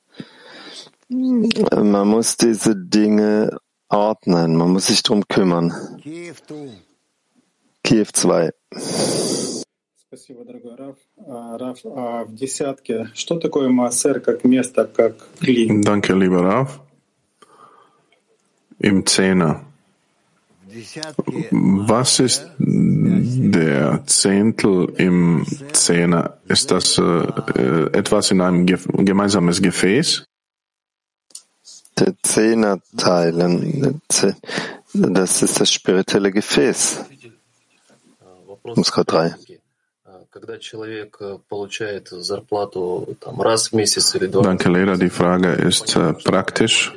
Man 1.09 2.07
muss 2.07 2.37
diese 2.37 2.75
Dinge 2.75 3.57
ordnen, 3.89 4.55
man 4.55 4.71
muss 4.71 4.87
sich 4.87 5.01
drum 5.01 5.27
kümmern. 5.27 5.73
Kiew 7.83 8.05
2. 8.11 8.51
Спасибо, 9.95 10.43
дорогой 10.43 10.75
Раф. 10.75 10.97
А, 11.27 11.57
Раф, 11.57 11.79
а 11.85 12.23
в 12.25 12.35
десятке, 12.35 13.09
что 13.13 13.39
такое 13.39 13.69
Маасер 13.69 14.19
как 14.19 14.43
место, 14.43 14.85
как 14.85 15.15
кли? 15.39 15.81
Danke, 15.83 16.13
lieber 16.13 16.43
Raf. 16.43 16.79
Im 18.79 19.05
Zehner. 19.05 19.61
Was 21.50 22.20
ist 22.20 22.46
der 22.58 24.02
Zehntel 24.06 24.92
im 24.96 25.46
Zehner? 25.72 26.38
Ist 26.48 26.70
das 26.70 26.98
äh, 26.98 27.02
etwas 27.92 28.30
in 28.30 28.40
einem 28.40 28.66
gemeinsames 28.66 29.62
Gefäß? 29.62 30.24
Der 31.98 32.14
Zehner 32.22 32.80
teilen, 32.96 34.00
das 34.92 35.42
ist 35.42 35.60
das 35.60 35.72
spirituelle 35.72 36.32
Gefäß. 36.32 37.04
Muskar 38.64 39.04
3. 39.04 39.34
Danke, 44.42 44.68
Lehrer. 44.70 44.96
Die 44.96 45.10
Frage 45.10 45.52
ist 45.52 45.94
äh, 45.94 46.12
praktisch 46.14 46.92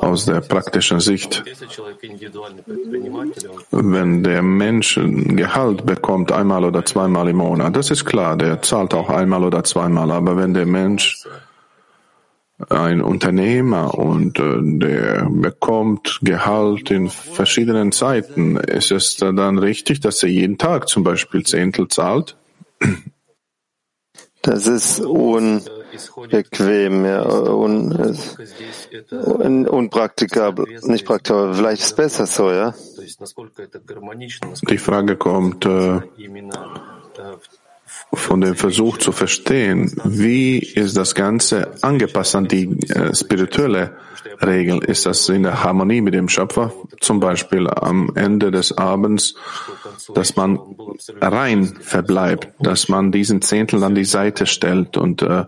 aus 0.00 0.24
der 0.26 0.40
praktischen 0.40 1.00
Sicht. 1.00 1.44
Wenn 3.70 4.22
der 4.22 4.42
Mensch 4.42 4.98
Gehalt 5.02 5.86
bekommt 5.86 6.32
einmal 6.32 6.64
oder 6.64 6.84
zweimal 6.84 7.28
im 7.28 7.36
Monat, 7.36 7.76
das 7.76 7.90
ist 7.90 8.04
klar, 8.04 8.36
der 8.36 8.62
zahlt 8.62 8.94
auch 8.94 9.08
einmal 9.10 9.44
oder 9.44 9.64
zweimal, 9.64 10.10
aber 10.10 10.36
wenn 10.36 10.54
der 10.54 10.66
Mensch 10.66 11.26
ein 12.68 13.00
Unternehmer 13.00 13.98
und 13.98 14.38
äh, 14.38 14.58
der 14.62 15.28
bekommt 15.28 16.20
Gehalt 16.22 16.90
in 16.90 17.08
verschiedenen 17.10 17.92
Zeiten. 17.92 18.56
Ist 18.56 18.92
es 18.92 19.16
dann 19.16 19.58
richtig, 19.58 20.00
dass 20.00 20.22
er 20.22 20.28
jeden 20.28 20.58
Tag 20.58 20.88
zum 20.88 21.02
Beispiel 21.02 21.44
Zehntel 21.44 21.88
zahlt? 21.88 22.36
Das 24.42 24.66
ist 24.66 25.00
un 25.00 25.62
bequem, 26.30 27.04
ja, 27.04 27.22
und 27.22 27.92
un, 29.10 29.68
unpraktikabel, 29.68 30.66
nicht 30.82 31.04
praktikabel. 31.04 31.54
Vielleicht 31.54 31.82
ist 31.82 31.88
es 31.88 31.94
besser 31.94 32.26
so, 32.26 32.50
ja. 32.50 32.74
Die 34.68 34.78
Frage 34.78 35.16
kommt 35.16 35.66
äh, 35.66 36.00
von 38.14 38.40
dem 38.40 38.54
Versuch 38.54 38.98
zu 38.98 39.12
verstehen, 39.12 39.92
wie 40.04 40.58
ist 40.58 40.96
das 40.96 41.14
Ganze 41.14 41.72
angepasst 41.82 42.34
an 42.34 42.46
die 42.46 42.68
äh, 42.90 43.14
spirituelle 43.14 43.96
Regel? 44.40 44.82
Ist 44.84 45.06
das 45.06 45.28
in 45.28 45.44
der 45.44 45.62
Harmonie 45.62 46.00
mit 46.00 46.14
dem 46.14 46.28
Schöpfer? 46.28 46.72
Zum 47.00 47.20
Beispiel 47.20 47.68
am 47.68 48.12
Ende 48.14 48.50
des 48.50 48.76
Abends, 48.76 49.34
dass 50.14 50.36
man 50.36 50.58
rein 51.20 51.66
verbleibt, 51.80 52.48
dass 52.60 52.88
man 52.88 53.12
diesen 53.12 53.42
Zehntel 53.42 53.82
an 53.84 53.94
die 53.94 54.04
Seite 54.04 54.46
stellt 54.46 54.96
und 54.96 55.22
äh, 55.22 55.44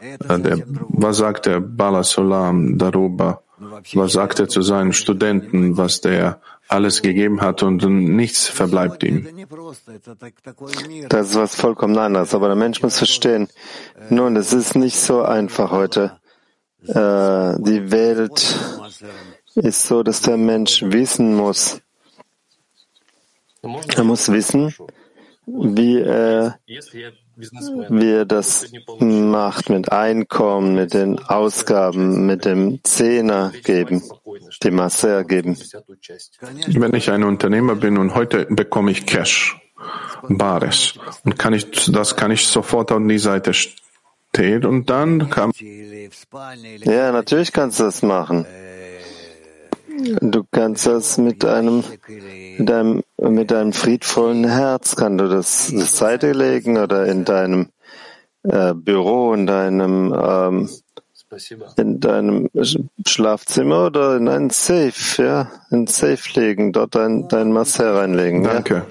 der, 0.00 0.64
was 0.88 1.16
sagt 1.18 1.46
der 1.46 1.60
Bala 1.60 2.02
Solam 2.02 2.78
darüber? 2.78 3.42
Was 3.94 4.12
sagt 4.12 4.40
er 4.40 4.48
zu 4.48 4.62
seinen 4.62 4.92
Studenten, 4.92 5.76
was 5.76 6.00
der 6.00 6.40
alles 6.68 7.02
gegeben 7.02 7.40
hat 7.40 7.62
und 7.62 7.84
nichts 7.84 8.48
verbleibt 8.48 9.04
ihm? 9.04 9.46
Das 11.08 11.30
ist 11.30 11.36
was 11.36 11.54
vollkommen 11.54 11.96
anderes. 11.96 12.34
Aber 12.34 12.48
der 12.48 12.56
Mensch 12.56 12.82
muss 12.82 12.98
verstehen, 12.98 13.48
nun, 14.10 14.36
es 14.36 14.52
ist 14.52 14.74
nicht 14.74 14.98
so 14.98 15.22
einfach 15.22 15.70
heute. 15.70 16.18
Äh, 16.86 17.54
die 17.60 17.90
Welt 17.90 18.58
ist 19.54 19.84
so, 19.84 20.02
dass 20.02 20.20
der 20.22 20.36
Mensch 20.36 20.82
wissen 20.82 21.34
muss. 21.34 21.80
Er 23.96 24.04
muss 24.04 24.30
wissen, 24.30 24.74
wie 25.46 25.98
äh, 25.98 26.50
wie 27.88 28.10
er 28.10 28.24
das 28.24 28.70
macht 29.00 29.68
mit 29.68 29.90
Einkommen, 29.90 30.74
mit 30.74 30.94
den 30.94 31.18
Ausgaben, 31.18 32.26
mit 32.26 32.44
dem 32.44 32.80
Zehner 32.84 33.52
geben, 33.64 34.02
dem 34.62 34.74
Masser 34.74 35.24
geben. 35.24 35.58
Wenn 36.68 36.94
ich 36.94 37.10
ein 37.10 37.24
Unternehmer 37.24 37.74
bin 37.74 37.98
und 37.98 38.14
heute 38.14 38.46
bekomme 38.46 38.92
ich 38.92 39.04
Cash, 39.06 39.60
Bares, 40.28 40.94
und 41.24 41.38
kann 41.38 41.54
ich, 41.54 41.90
das 41.90 42.16
kann 42.16 42.30
ich 42.30 42.46
sofort 42.46 42.92
an 42.92 43.08
die 43.08 43.18
Seite 43.18 43.52
stellen 43.52 44.64
und 44.64 44.88
dann 44.88 45.28
kann. 45.30 45.50
Ja, 46.84 47.12
natürlich 47.12 47.52
kannst 47.52 47.80
du 47.80 47.84
das 47.84 48.02
machen. 48.02 48.46
Du 50.20 50.44
kannst 50.50 50.86
das 50.86 51.18
mit 51.18 51.44
einem, 51.44 51.84
mit 52.58 52.70
einem, 52.70 53.02
mit 53.18 53.52
einem 53.52 53.72
friedvollen 53.72 54.44
Herz, 54.44 54.96
kannst 54.96 55.20
du 55.20 55.28
das 55.28 55.68
zur 55.68 55.82
Seite 55.82 56.32
legen 56.32 56.78
oder 56.78 57.06
in 57.06 57.24
deinem 57.24 57.68
äh, 58.42 58.74
Büro, 58.74 59.34
in 59.34 59.46
deinem, 59.46 60.14
ähm, 60.16 60.68
in 61.76 62.00
deinem 62.00 62.50
Schlafzimmer 63.06 63.86
oder 63.86 64.16
in 64.16 64.28
einen 64.28 64.50
Safe, 64.50 65.22
ja, 65.22 65.50
in 65.70 65.86
Safe 65.86 66.40
legen, 66.40 66.72
dort 66.72 66.94
dein, 66.94 67.28
dein 67.28 67.52
Masse 67.52 67.94
reinlegen. 67.94 68.44
Danke. 68.44 68.74
Ja. 68.74 68.86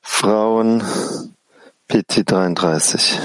Frauen, 0.00 0.82
PT 1.88 2.30
33. 2.30 3.18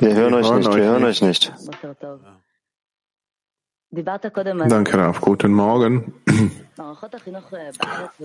Wir 0.00 0.14
hören 0.14 0.34
euch 0.34 0.50
nicht, 0.50 0.74
wir 0.74 0.84
hören 0.84 1.04
euch 1.04 1.22
nicht. 1.22 1.52
Danke, 3.90 4.98
Raf. 4.98 5.20
Guten 5.20 5.52
Morgen. 5.52 6.12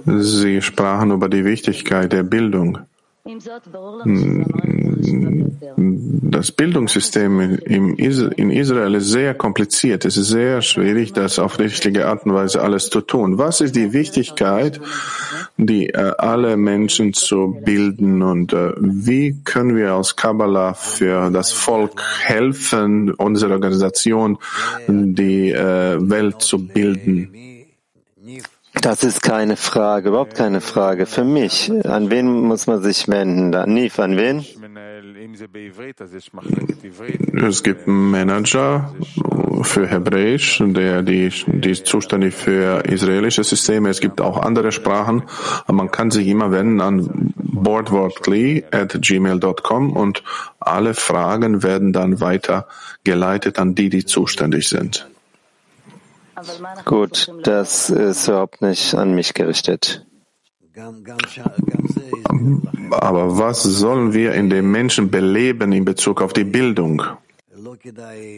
Sie 0.05 0.61
sprachen 0.61 1.11
über 1.11 1.29
die 1.29 1.45
Wichtigkeit 1.45 2.11
der 2.11 2.23
Bildung 2.23 2.79
hm, 3.25 4.43
das 6.29 6.51
Bildungssystem 6.51 7.39
in 7.39 7.97
Israel 8.51 8.95
ist 8.95 9.07
sehr 9.07 9.33
kompliziert. 9.33 10.03
Es 10.03 10.17
ist 10.17 10.27
sehr 10.27 10.61
schwierig, 10.61 11.13
das 11.13 11.39
auf 11.39 11.57
richtige 11.57 12.07
Art 12.07 12.25
und 12.25 12.33
Weise 12.33 12.61
alles 12.61 12.89
zu 12.89 12.99
tun. 12.99 13.37
Was 13.37 13.61
ist 13.61 13.77
die 13.77 13.93
Wichtigkeit, 13.93 14.81
die 15.55 15.91
äh, 15.91 16.11
alle 16.17 16.57
Menschen 16.57 17.13
zu 17.13 17.57
bilden 17.63 18.21
und 18.23 18.51
äh, 18.51 18.73
wie 18.77 19.41
können 19.45 19.77
wir 19.77 19.95
aus 19.95 20.17
Kabbalah 20.17 20.73
für 20.73 21.29
das 21.29 21.53
Volk 21.53 22.01
helfen, 22.23 23.13
unsere 23.13 23.53
Organisation, 23.53 24.37
die 24.89 25.49
äh, 25.51 25.97
Welt 26.09 26.41
zu 26.41 26.67
bilden? 26.67 27.52
Das 28.83 29.01
ist 29.05 29.23
keine 29.23 29.55
Frage, 29.55 30.09
überhaupt 30.09 30.35
keine 30.35 30.59
Frage. 30.59 31.05
Für 31.05 31.23
mich, 31.23 31.71
an 31.85 32.11
wen 32.11 32.27
muss 32.27 32.67
man 32.67 32.83
sich 32.83 33.07
wenden? 33.07 33.51
Nif, 33.73 33.97
an 33.97 34.17
wen? 34.17 34.45
Es 37.47 37.63
gibt 37.63 37.87
einen 37.87 38.11
Manager 38.11 38.93
für 39.61 39.87
Hebräisch, 39.87 40.61
der 40.65 41.01
die, 41.01 41.31
die 41.47 41.71
ist 41.71 41.85
zuständig 41.85 42.33
für 42.33 42.83
israelische 42.83 43.45
Systeme. 43.45 43.87
Es 43.89 44.01
gibt 44.01 44.19
auch 44.19 44.37
andere 44.37 44.73
Sprachen, 44.73 45.23
man 45.67 45.89
kann 45.89 46.11
sich 46.11 46.27
immer 46.27 46.51
wenden 46.51 46.81
an 46.81 47.33
gmail.com 48.99 49.93
und 49.93 50.23
alle 50.59 50.93
Fragen 50.93 51.63
werden 51.63 51.93
dann 51.93 52.19
weitergeleitet 52.19 53.59
an 53.59 53.75
die, 53.75 53.89
die 53.89 54.03
zuständig 54.03 54.67
sind. 54.67 55.07
Gut, 56.85 57.31
das 57.43 57.89
ist 57.89 58.27
überhaupt 58.27 58.61
nicht 58.61 58.95
an 58.95 59.13
mich 59.13 59.33
gerichtet. 59.33 60.05
Aber 62.91 63.37
was 63.37 63.63
sollen 63.63 64.13
wir 64.13 64.33
in 64.33 64.49
den 64.49 64.69
Menschen 64.71 65.11
beleben 65.11 65.71
in 65.71 65.85
Bezug 65.85 66.21
auf 66.21 66.33
die 66.33 66.43
Bildung? 66.43 67.03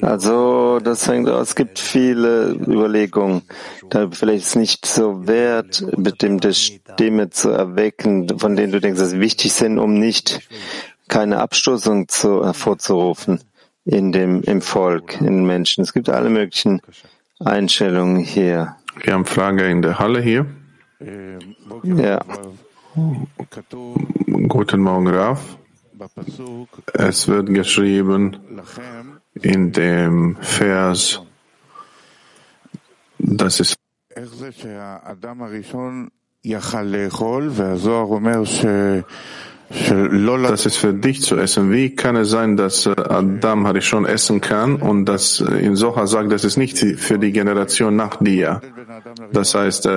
Also, 0.01 0.79
das 0.79 1.07
hängt 1.07 1.29
aus. 1.29 1.49
Es 1.49 1.55
gibt 1.55 1.79
viele 1.79 2.51
Überlegungen. 2.51 3.43
Da 3.89 4.09
vielleicht 4.09 4.43
ist 4.43 4.49
es 4.49 4.55
nicht 4.55 4.85
so 4.85 5.27
wert, 5.27 5.85
bestimmte 5.97 6.53
Stimme 6.53 7.29
zu 7.29 7.49
erwecken, 7.49 8.39
von 8.39 8.55
denen 8.55 8.71
du 8.71 8.79
denkst, 8.79 8.99
dass 8.99 9.11
sie 9.11 9.19
wichtig 9.19 9.53
sind, 9.53 9.77
um 9.77 9.93
nicht 9.93 10.47
keine 11.07 11.39
Abstoßung 11.39 12.07
zu, 12.07 12.43
hervorzurufen 12.43 13.39
in 13.83 14.11
dem, 14.11 14.41
im 14.41 14.61
Volk, 14.61 15.19
in 15.19 15.27
den 15.27 15.45
Menschen. 15.45 15.83
Es 15.83 15.93
gibt 15.93 16.09
alle 16.09 16.29
möglichen 16.29 16.81
Einstellungen 17.39 18.17
hier. 18.17 18.75
Wir 19.03 19.13
haben 19.13 19.25
Frage 19.25 19.69
in 19.69 19.81
der 19.81 19.99
Halle 19.99 20.21
hier. 20.21 20.45
Ja. 21.83 22.21
Guten 24.47 24.81
Morgen, 24.81 25.07
Raf. 25.07 25.57
Es 26.93 27.27
wird 27.27 27.47
geschrieben 27.47 28.37
in 29.33 29.71
dem 29.71 30.37
Vers, 30.41 31.21
das 33.17 33.59
ist 33.59 33.75
das 39.69 40.65
ist 40.65 40.77
für 40.77 40.93
dich 40.93 41.21
zu 41.21 41.37
essen. 41.37 41.71
Wie 41.71 41.95
kann 41.95 42.15
es 42.15 42.29
sein, 42.29 42.55
dass 42.55 42.87
Adam 42.87 43.67
Harishon 43.67 44.05
essen 44.05 44.41
kann 44.41 44.75
und 44.75 45.05
dass 45.05 45.39
in 45.39 45.75
Socha 45.75 46.07
sagt, 46.07 46.31
das 46.31 46.43
ist 46.43 46.57
nicht 46.57 46.77
für 46.77 47.17
die 47.17 47.31
Generation 47.31 47.95
nach 47.95 48.17
dir? 48.17 48.61
Das 49.31 49.55
heißt, 49.55 49.89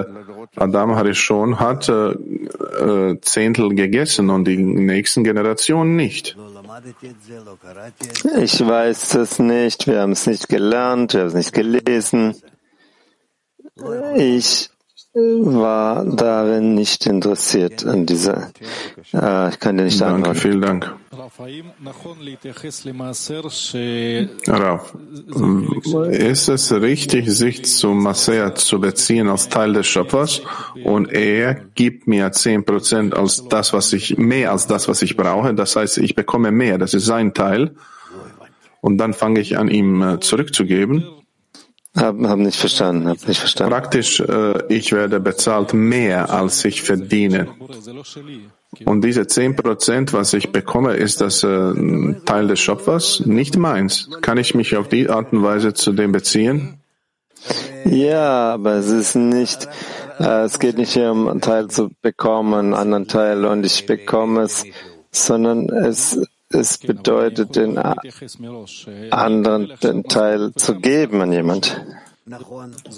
Adam 0.57 0.97
Harishon 0.97 1.61
hat 1.61 1.89
äh, 1.89 3.21
Zehntel 3.21 3.75
gegessen 3.75 4.31
und 4.31 4.47
die 4.47 4.57
nächsten 4.57 5.25
Generationen 5.25 5.97
nicht. 5.97 6.37
Ich 8.41 8.67
weiß 8.67 9.15
es 9.17 9.39
nicht, 9.39 9.87
wir 9.87 10.01
haben 10.01 10.13
es 10.13 10.27
nicht 10.27 10.49
gelernt, 10.49 11.15
wir 11.15 11.21
haben 11.21 11.29
es 11.29 11.35
nicht 11.35 11.53
gelesen. 11.53 12.35
Ich 14.17 14.71
war 15.15 16.05
darin 16.05 16.75
nicht 16.75 17.07
interessiert 17.07 17.85
an 17.87 18.07
dieser. 18.07 18.51
Äh, 19.13 19.51
ich 19.51 19.59
kann 19.59 19.77
dir 19.77 19.85
nicht 19.85 20.01
Danke, 20.01 20.15
antworten. 20.17 20.39
vielen 20.39 20.61
Dank. 20.61 20.95
Raf, 24.47 24.95
ist 26.11 26.49
es 26.49 26.73
richtig, 26.73 27.31
sich 27.31 27.65
zu 27.65 27.89
Maser 27.91 28.55
zu 28.55 28.81
beziehen 28.81 29.29
als 29.29 29.49
Teil 29.49 29.73
des 29.73 29.87
Schöpfers 29.87 30.43
und 30.85 31.11
er 31.13 31.55
gibt 31.75 32.07
mir 32.07 32.31
zehn 32.33 32.65
Prozent 32.65 33.15
als 33.15 33.49
das, 33.49 33.73
was 33.73 33.93
ich, 33.93 34.19
mehr 34.19 34.53
als 34.53 34.67
das, 34.67 34.89
was 34.89 35.03
ich 35.03 35.17
brauche? 35.17 35.55
Das 35.55 35.77
heißt, 35.77 35.99
ich 35.99 36.15
bekomme 36.15 36.51
mehr, 36.51 36.79
das 36.79 36.95
ist 36.95 37.07
sein 37.07 37.35
Teil 37.35 37.75
und 38.81 38.99
dann 38.99 39.15
fange 39.15 39.41
ich 39.41 39.59
an, 39.59 39.69
ihm 39.69 40.03
äh, 40.03 40.21
zurückzugeben? 40.21 41.05
Hab, 41.99 42.21
hab 42.21 42.39
nicht 42.39 42.59
verstanden, 42.59 43.09
hab 43.09 43.27
nicht 43.27 43.41
verstanden. 43.41 43.73
Praktisch, 43.73 44.21
äh, 44.21 44.63
ich 44.69 44.93
werde 44.93 45.21
bezahlt 45.21 45.75
mehr, 45.75 46.33
als 46.33 46.65
ich 46.65 46.83
verdiene. 46.83 47.49
Und 48.85 49.03
diese 49.03 49.27
zehn 49.27 49.57
Prozent, 49.57 50.13
was 50.13 50.33
ich 50.33 50.53
bekomme, 50.53 50.95
ist 50.95 51.21
das 51.21 51.43
äh, 51.43 51.75
Teil 52.25 52.47
des 52.47 52.61
Schöpfers, 52.61 53.23
nicht 53.27 53.57
meins. 53.57 54.11
Kann 54.21 54.39
ich 54.39 54.55
mich 54.55 54.77
auf 54.77 54.89
die 54.89 55.09
Art 55.09 55.33
und 55.33 55.43
Weise 55.43 55.75
zu 55.75 55.93
dem 55.93 56.13
beziehen? 56.13 56.79
Ja, 57.85 58.53
aber 58.55 58.75
es 58.75 58.91
ist 58.91 59.15
nicht, 59.15 59.69
äh, 60.19 60.45
es 60.45 60.59
geht 60.59 60.79
nicht 60.79 60.93
hier 60.93 61.11
um 61.11 61.29
einen 61.29 61.41
Teil 61.41 61.69
zu 61.69 61.91
bekommen, 62.03 62.55
einen 62.55 62.75
anderen 62.75 63.09
Teil 63.09 63.45
und 63.45 63.65
ich 63.65 63.87
bekomme 63.87 64.43
es, 64.43 64.65
sondern 65.11 65.69
es, 65.71 66.21
es 66.51 66.79
bedeutet 66.79 67.57
den 67.57 67.79
anderen 69.11 69.73
den 69.83 70.05
Teil 70.05 70.53
zu 70.55 70.77
geben 70.77 71.21
an 71.21 71.33
jemand. 71.33 71.81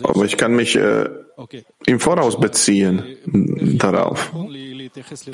Aber 0.02 0.24
ich 0.24 0.36
kann 0.36 0.54
mich 0.54 0.76
äh, 0.76 1.08
im 1.86 2.00
Voraus 2.00 2.38
beziehen 2.38 3.16
darauf. 3.78 4.32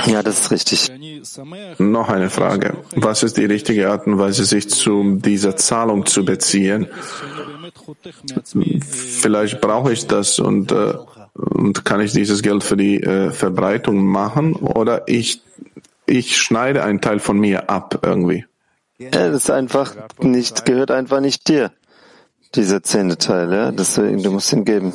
Ja, 0.06 0.22
das 0.22 0.40
ist 0.40 0.50
richtig. 0.50 0.92
Noch 1.78 2.08
eine 2.08 2.30
Frage. 2.30 2.76
Was 2.94 3.22
ist 3.22 3.36
die 3.36 3.46
richtige 3.46 3.90
Art 3.90 4.06
und 4.06 4.18
Weise, 4.18 4.44
sich 4.44 4.68
zu 4.68 5.16
dieser 5.16 5.56
Zahlung 5.56 6.04
zu 6.06 6.24
beziehen? 6.24 6.88
Vielleicht 9.20 9.60
brauche 9.60 9.92
ich 9.92 10.06
das 10.06 10.38
und, 10.38 10.72
äh, 10.72 10.94
und 11.34 11.84
kann 11.84 12.00
ich 12.00 12.12
dieses 12.12 12.42
Geld 12.42 12.62
für 12.62 12.76
die 12.76 13.02
äh, 13.02 13.30
Verbreitung 13.30 14.04
machen 14.06 14.54
oder 14.54 15.08
ich, 15.08 15.40
ich 16.06 16.36
schneide 16.36 16.84
einen 16.84 17.00
Teil 17.00 17.18
von 17.18 17.38
mir 17.38 17.70
ab 17.70 18.00
irgendwie. 18.02 18.44
Ja, 18.98 19.10
das 19.10 19.34
ist 19.34 19.50
einfach 19.50 19.94
nicht, 20.20 20.64
gehört 20.64 20.90
einfach 20.90 21.20
nicht 21.20 21.48
dir, 21.48 21.72
dieser 22.54 22.82
zehnte 22.82 23.18
Teil, 23.18 23.52
ja? 23.52 23.70
Deswegen, 23.70 24.22
du 24.22 24.30
musst 24.30 24.52
ihn 24.52 24.64
geben. 24.64 24.92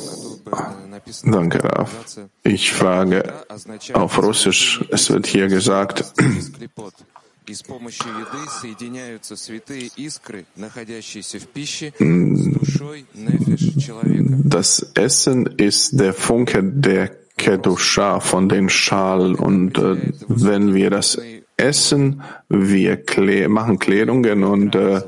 Danke, 1.24 1.62
Raf. 1.62 1.90
Ich 2.42 2.72
frage 2.72 3.32
auf 3.92 4.18
Russisch, 4.18 4.84
es 4.90 5.10
wird 5.10 5.26
hier 5.26 5.48
gesagt, 5.48 6.04
mm, 6.18 6.38
das 14.44 14.86
Essen 14.94 15.46
ist 15.46 16.00
der 16.00 16.14
Funke, 16.14 16.64
der 16.64 17.21
Kedusha 17.42 18.20
von 18.20 18.48
den 18.48 18.68
Schal 18.68 19.34
und 19.34 19.76
äh, 19.76 19.96
wenn 20.28 20.74
wir 20.74 20.90
das 20.90 21.18
essen, 21.56 22.22
wir 22.48 23.04
klä 23.04 23.48
machen 23.48 23.80
Klärungen 23.80 24.44
und 24.44 24.76
äh, 24.76 25.00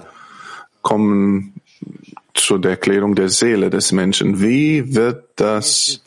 kommen 0.82 1.54
zu 2.34 2.58
der 2.58 2.76
Klärung 2.76 3.14
der 3.14 3.28
Seele 3.28 3.70
des 3.70 3.92
Menschen. 3.92 4.40
Wie 4.40 4.96
wird 4.96 5.22
das 5.36 6.02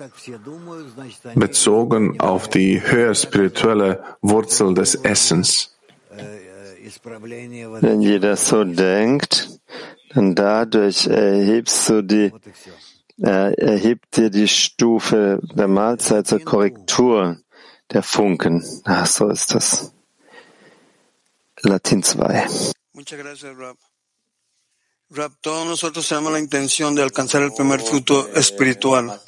bezogen 1.36 2.20
auf 2.20 2.50
die 2.50 2.82
höher 2.82 3.16
spirituelle 3.16 4.04
Wurzel 4.22 4.74
des 4.74 4.96
Essens? 4.96 5.74
Wenn 7.82 8.02
jeder 8.02 8.36
so 8.36 8.66
denkt, 8.66 9.48
dann 10.14 10.36
dadurch 10.36 11.08
erhebst 11.08 11.90
du 11.90 12.02
die, 12.04 12.32
äh, 13.22 13.54
erhebt 13.54 14.18
dir 14.18 14.30
die 14.30 14.48
Stufe 14.48 15.40
der 15.56 15.68
Mahlzeit 15.68 16.28
zur 16.28 16.40
Korrektur 16.40 17.38
der 17.92 18.04
Funken. 18.04 18.64
Ach, 18.86 19.06
so 19.06 19.30
ist 19.30 19.54
das. 19.56 19.94
Latin 21.62 22.04
2. 22.04 22.48
Muchas 22.94 23.20
gracias, 23.20 23.58
Rab. 23.58 23.78
Rab, 25.10 25.32
todos 25.42 25.66
nosotros 25.66 26.08
tenemos 26.08 26.32
la 26.34 26.40
intención 26.40 26.94
de 26.94 27.02
alcanzar 27.02 27.42
el 27.42 27.54
primer 27.54 27.80
fruto 27.80 28.28
espiritual. 28.36 29.22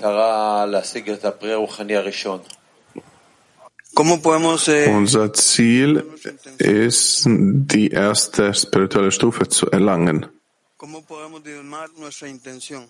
¿Cómo 3.93 4.21
podemos 4.21 4.67
eh, 4.67 4.89
Unser 4.89 5.31
Ziel 5.35 6.05
ist, 6.57 7.23
die 7.25 7.87
erste 7.87 8.53
spirituelle 8.53 9.11
Stufe 9.11 9.47
zu 9.47 9.67
erlangen. 9.71 10.29
cómo 10.79 11.01
podemos 11.03 11.43
diezmar 11.43 11.89
nuestra 11.97 12.29
intención? 12.29 12.87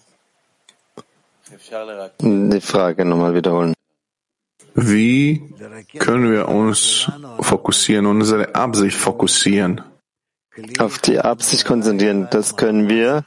Die 2.22 2.62
Frage 2.62 3.06
nochmal 3.06 3.34
wiederholen. 3.34 3.74
Wie 4.76 5.41
können 5.97 6.32
wir 6.32 6.47
uns 6.47 7.12
fokussieren, 7.39 8.06
unsere 8.06 8.56
Absicht 8.56 8.97
fokussieren? 8.97 9.82
Auf 10.78 11.00
die 11.00 11.20
Absicht 11.20 11.66
konzentrieren, 11.66 12.28
das 12.32 12.56
können 12.56 12.89
wir, 12.89 13.26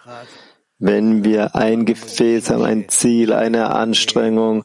wenn 0.79 1.25
wir 1.25 1.55
ein 1.57 1.85
Gefäß 1.85 2.51
haben, 2.51 2.65
ein 2.65 2.89
Ziel, 2.89 3.33
eine 3.33 3.75
Anstrengung. 3.75 4.65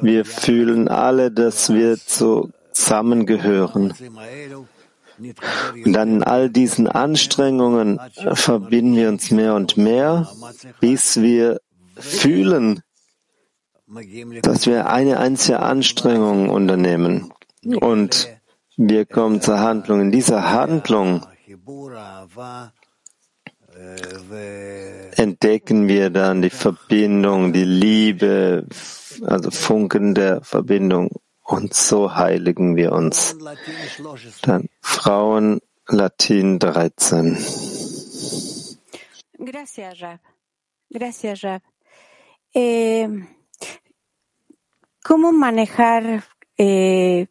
Wir 0.00 0.24
fühlen 0.24 0.88
alle, 0.88 1.30
dass 1.30 1.72
wir 1.72 1.98
zusammengehören. 1.98 3.94
Und 5.84 5.92
dann 5.92 6.16
in 6.16 6.22
all 6.22 6.50
diesen 6.50 6.88
Anstrengungen 6.88 8.00
verbinden 8.32 8.96
wir 8.96 9.08
uns 9.08 9.30
mehr 9.30 9.54
und 9.54 9.76
mehr, 9.76 10.28
bis 10.80 11.20
wir 11.20 11.60
fühlen, 11.96 12.82
dass 14.42 14.66
wir 14.66 14.88
eine 14.88 15.18
einzige 15.18 15.60
Anstrengung 15.60 16.48
unternehmen 16.48 17.32
und 17.64 18.28
wir 18.76 19.06
kommen 19.06 19.40
zur 19.40 19.60
Handlung. 19.60 20.00
In 20.00 20.10
dieser 20.10 20.50
Handlung 20.50 21.24
entdecken 25.16 25.88
wir 25.88 26.10
dann 26.10 26.42
die 26.42 26.50
Verbindung, 26.50 27.52
die 27.52 27.64
Liebe, 27.64 28.66
also 29.22 29.50
Funken 29.50 30.14
der 30.14 30.42
Verbindung 30.42 31.10
und 31.42 31.74
so 31.74 32.14
heiligen 32.14 32.76
wir 32.76 32.92
uns. 32.92 33.36
Dann 34.42 34.68
Frauen 34.80 35.60
Latin 35.88 36.58
13. 36.58 37.36
Gracias, 39.38 40.00
Rab. 40.00 40.20
Gracias, 40.90 41.44
Rab. 41.44 41.62
Eh, 42.54 43.08
¿Cómo 45.06 45.32
manejar 45.32 46.24
eh, 46.56 47.26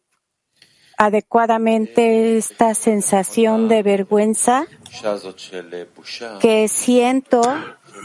adecuadamente 0.96 2.38
esta 2.38 2.72
sensación 2.72 3.68
de 3.68 3.82
vergüenza 3.82 4.64
que 6.40 6.68
siento? 6.68 7.42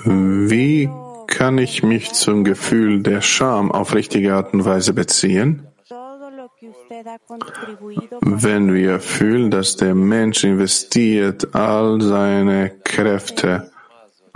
Wie 0.05 0.89
kann 1.27 1.59
ich 1.59 1.83
mich 1.83 2.13
zum 2.13 2.43
Gefühl 2.43 3.03
der 3.03 3.21
Scham 3.21 3.71
auf 3.71 3.93
richtige 3.93 4.33
Art 4.33 4.55
und 4.55 4.65
Weise 4.65 4.93
beziehen? 4.93 5.67
Wenn 8.21 8.73
wir 8.73 8.99
fühlen, 8.99 9.51
dass 9.51 9.75
der 9.75 9.93
Mensch 9.93 10.43
investiert 10.43 11.53
all 11.53 12.01
seine 12.01 12.71
Kräfte, 12.83 13.71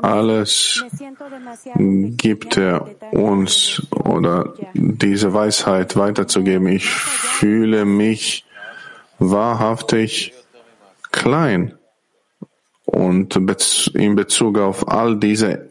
alles 0.04 0.84
gibt 2.18 2.58
er 2.58 2.90
uns 3.12 3.82
oder 3.92 4.54
diese 4.74 5.34
Weisheit 5.34 5.96
weiterzugeben. 5.96 6.68
Ich 6.68 6.90
fühle 6.90 7.86
mich 7.86 8.46
wahrhaftig 9.20 10.34
klein 11.12 11.74
und 12.86 13.36
in 13.94 14.16
Bezug 14.16 14.60
auf 14.60 14.88
all 14.90 15.18
diese 15.18 15.70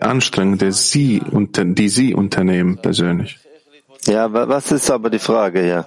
Anstrengungen, 0.00 0.58
die 0.58 0.72
Sie, 0.72 1.22
die 1.24 1.88
Sie 1.88 2.14
unternehmen 2.14 2.76
persönlich. 2.76 3.38
Ja, 4.06 4.30
was 4.32 4.70
ist 4.72 4.90
aber 4.90 5.08
die 5.08 5.18
Frage, 5.18 5.66
ja? 5.66 5.86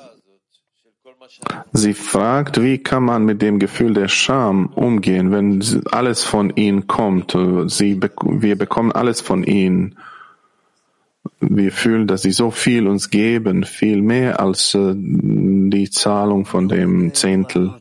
Sie 1.74 1.94
fragt, 1.94 2.62
wie 2.62 2.78
kann 2.78 3.04
man 3.04 3.26
mit 3.26 3.42
dem 3.42 3.60
Gefühl 3.60 3.94
der 3.94 4.08
Scham 4.08 4.68
umgehen, 4.68 5.32
wenn 5.32 5.84
alles 5.92 6.24
von 6.24 6.56
ihnen 6.56 6.88
kommt. 6.88 7.38
Sie, 7.68 8.00
wir 8.02 8.58
bekommen 8.58 8.92
alles 8.92 9.22
von 9.22 9.44
ihnen. 9.44 9.98
Wir 11.40 11.72
fühlen, 11.72 12.08
dass 12.08 12.22
sie 12.22 12.32
so 12.32 12.52
viel 12.52 12.88
uns 12.88 13.10
geben, 13.10 13.64
viel 13.64 14.02
mehr 14.02 14.40
als 14.40 14.78
die 14.78 15.90
Zahlung 15.90 16.46
von 16.46 16.70
dem 16.70 17.14
Zehntel. 17.14 17.74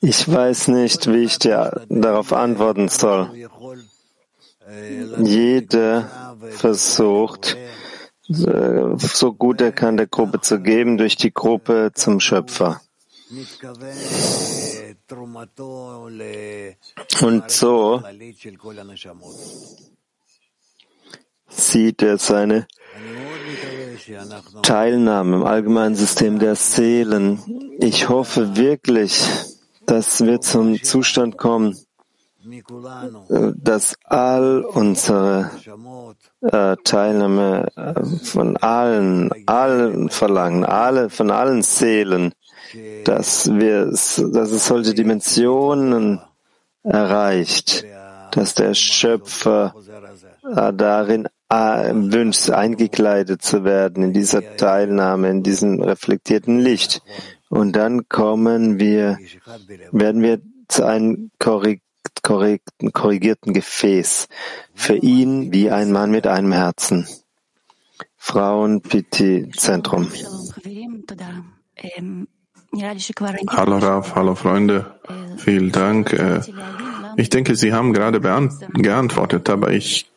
Ich 0.00 0.30
weiß 0.30 0.68
nicht, 0.68 1.10
wie 1.12 1.24
ich 1.24 1.38
dir 1.38 1.84
darauf 1.88 2.32
antworten 2.32 2.88
soll. 2.88 3.30
Jeder 5.22 6.36
versucht, 6.50 7.56
so 8.28 9.32
gut 9.32 9.60
er 9.60 9.72
kann, 9.72 9.96
der 9.96 10.06
Gruppe 10.06 10.40
zu 10.40 10.60
geben, 10.60 10.98
durch 10.98 11.16
die 11.16 11.32
Gruppe 11.32 11.92
zum 11.94 12.20
Schöpfer. 12.20 12.80
Und 17.22 17.50
so 17.50 18.02
sieht 21.48 22.02
er 22.02 22.18
seine 22.18 22.66
Teilnahme 24.62 25.36
im 25.36 25.44
allgemeinen 25.44 25.94
System 25.94 26.38
der 26.38 26.54
Seelen. 26.54 27.40
Ich 27.78 28.08
hoffe 28.08 28.56
wirklich, 28.56 29.24
dass 29.86 30.24
wir 30.24 30.40
zum 30.40 30.82
Zustand 30.82 31.38
kommen, 31.38 31.76
dass 33.56 33.96
all 34.04 34.62
unsere 34.62 35.50
äh, 36.42 36.76
Teilnahme 36.84 37.66
äh, 37.76 38.04
von 38.24 38.56
allen, 38.58 39.30
allen 39.46 40.08
Verlangen, 40.10 40.64
alle, 40.64 41.10
von 41.10 41.30
allen 41.30 41.62
Seelen, 41.62 42.32
dass 43.04 43.48
wir, 43.52 43.86
dass 43.86 44.18
es 44.18 44.66
solche 44.66 44.94
Dimensionen 44.94 46.20
erreicht, 46.82 47.84
dass 48.32 48.54
der 48.54 48.74
Schöpfer 48.74 49.74
äh, 50.54 50.72
darin 50.72 51.28
wünscht, 51.48 52.50
eingekleidet 52.50 53.40
zu 53.40 53.62
werden 53.62 54.02
in 54.02 54.12
dieser 54.12 54.56
Teilnahme, 54.56 55.30
in 55.30 55.44
diesem 55.44 55.80
reflektierten 55.80 56.58
Licht. 56.58 57.02
Und 57.48 57.76
dann 57.76 58.08
kommen 58.08 58.80
wir, 58.80 59.18
werden 59.92 60.22
wir 60.22 60.40
zu 60.66 60.84
einem 60.84 61.30
korrekt 61.38 61.85
korrigierten 62.22 63.52
Gefäß, 63.52 64.28
für 64.74 64.96
ihn 64.96 65.52
wie 65.52 65.70
ein 65.70 65.92
Mann 65.92 66.10
mit 66.10 66.26
einem 66.26 66.52
Herzen. 66.52 67.06
Frauen-Piti-Zentrum. 68.16 70.10
Hallo 73.48 73.78
Raf, 73.78 74.14
hallo 74.14 74.34
Freunde. 74.34 74.98
Vielen 75.38 75.72
Dank. 75.72 76.12
Äh, 76.12 76.40
ich 77.16 77.30
denke, 77.30 77.54
Sie 77.54 77.72
haben 77.72 77.92
gerade 77.92 78.20
geantwortet, 78.20 79.48
aber 79.48 79.72
ich 79.72 80.10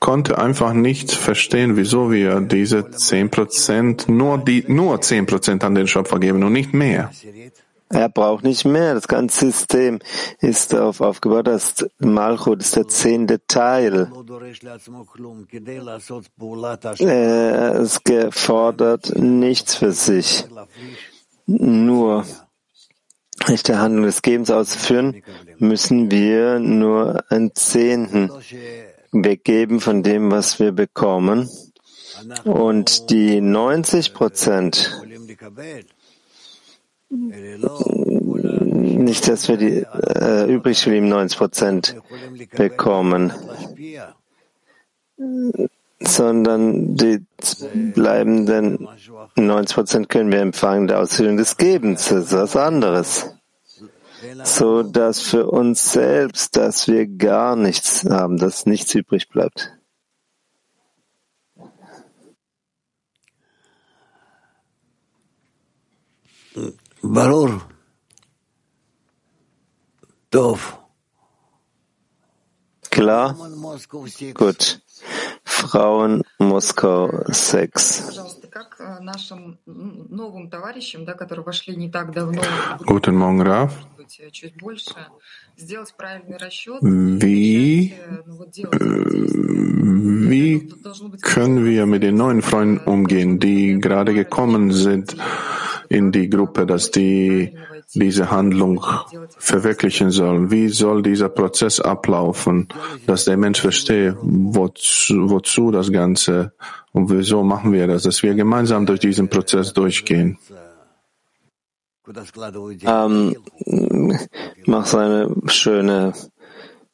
konnte 0.00 0.38
einfach 0.38 0.72
nicht 0.72 1.12
verstehen, 1.12 1.76
wieso 1.76 2.10
wir 2.10 2.40
diese 2.40 2.90
zehn 2.90 3.30
Prozent 3.30 4.08
nur 4.08 4.38
die 4.38 4.64
nur 4.66 5.00
zehn 5.00 5.26
Prozent 5.26 5.64
an 5.64 5.74
den 5.74 5.86
Schöpfer 5.86 6.18
geben 6.18 6.42
und 6.42 6.52
nicht 6.52 6.74
mehr. 6.74 7.10
Er 7.90 8.08
braucht 8.08 8.44
nicht 8.44 8.64
mehr. 8.64 8.94
Das 8.94 9.08
ganze 9.08 9.46
System 9.46 10.00
ist 10.40 10.72
darauf 10.72 11.00
aufgebaut, 11.00 11.46
dass 11.46 11.86
Malchut 11.98 12.60
ist 12.60 12.76
der 12.76 12.88
zehnte 12.88 13.46
Teil. 13.46 14.10
Er 16.98 17.74
ist 17.76 18.04
gefordert 18.04 19.16
nichts 19.16 19.74
für 19.76 19.92
sich. 19.92 20.46
Nur 21.46 22.24
nicht 23.48 23.68
der 23.68 23.78
Handlung 23.78 24.06
des 24.06 24.22
Gebens 24.22 24.50
auszuführen, 24.50 25.22
müssen 25.58 26.10
wir 26.10 26.58
nur 26.58 27.24
einen 27.28 27.54
Zehnten 27.54 28.30
weggeben 29.12 29.80
von 29.80 30.02
dem, 30.02 30.30
was 30.30 30.58
wir 30.58 30.72
bekommen. 30.72 31.48
Und 32.44 33.10
die 33.10 33.40
90 33.40 34.14
Prozent 34.14 35.02
nicht, 39.04 39.28
dass 39.28 39.48
wir 39.48 39.56
die 39.56 39.86
äh, 39.92 40.52
übrig 40.52 40.82
geblieben 40.82 41.08
90 41.08 41.38
Prozent 41.38 41.96
bekommen, 42.56 43.32
sondern 46.00 46.96
die 46.96 47.24
bleibenden 47.94 48.88
90 49.36 49.74
Prozent 49.74 50.08
können 50.08 50.32
wir 50.32 50.40
empfangen 50.40 50.88
der 50.88 51.00
Ausführung 51.00 51.36
des 51.36 51.56
Gebens. 51.56 52.08
Das 52.08 52.26
ist 52.26 52.32
was 52.32 52.56
anderes. 52.56 53.30
So 54.42 54.82
dass 54.82 55.20
für 55.20 55.46
uns 55.46 55.92
selbst, 55.92 56.56
dass 56.56 56.88
wir 56.88 57.06
gar 57.06 57.56
nichts 57.56 58.04
haben, 58.04 58.38
dass 58.38 58.66
nichts 58.66 58.94
übrig 58.94 59.28
bleibt. 59.28 59.73
ברור. 67.03 67.49
טוב. 70.29 70.75
Klar? 72.91 73.35
Gut. 74.33 74.81
Frauen 75.43 76.23
Moskau 76.39 77.09
6. 77.27 78.19
Guten 82.85 83.15
Morgen, 83.15 83.41
Raf. 83.41 83.73
Wie, 86.81 87.93
wie 90.29 90.69
können 91.21 91.65
wir 91.65 91.85
mit 91.85 92.03
den 92.03 92.15
neuen 92.15 92.41
Freunden 92.41 92.79
umgehen, 92.85 93.39
die 93.39 93.79
gerade 93.79 94.13
gekommen 94.13 94.71
sind 94.71 95.15
In 95.88 96.12
die 96.12 96.28
Gruppe, 96.28 96.66
dass 96.66 96.90
die 96.90 97.56
diese 97.94 98.30
Handlung 98.30 98.84
verwirklichen 99.38 100.10
sollen? 100.10 100.50
Wie 100.50 100.68
soll 100.68 101.02
dieser 101.02 101.28
Prozess 101.28 101.80
ablaufen, 101.80 102.68
dass 103.06 103.24
der 103.24 103.36
Mensch 103.36 103.60
versteht, 103.60 104.16
wozu, 104.20 105.30
wozu 105.30 105.70
das 105.70 105.90
Ganze 105.92 106.52
und 106.92 107.10
wieso 107.10 107.42
machen 107.42 107.72
wir 107.72 107.86
das, 107.86 108.04
dass 108.04 108.22
wir 108.22 108.34
gemeinsam 108.34 108.86
durch 108.86 109.00
diesen 109.00 109.28
Prozess 109.28 109.72
durchgehen? 109.72 110.38
Ähm, 112.82 113.36
mach 114.66 114.86
so 114.86 114.98
eine 114.98 115.34
schöne, 115.46 116.12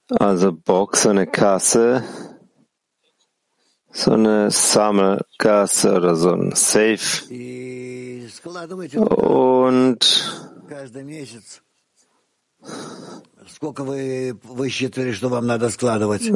also 0.09 0.53
Box, 0.53 1.07
eine 1.07 1.27
Kasse, 1.27 2.05
so 3.91 4.13
eine 4.13 4.51
Sammelgasse 4.51 5.95
oder 5.95 6.15
so 6.15 6.33
ein 6.33 6.53
Safe 6.55 7.27
und 8.97 10.31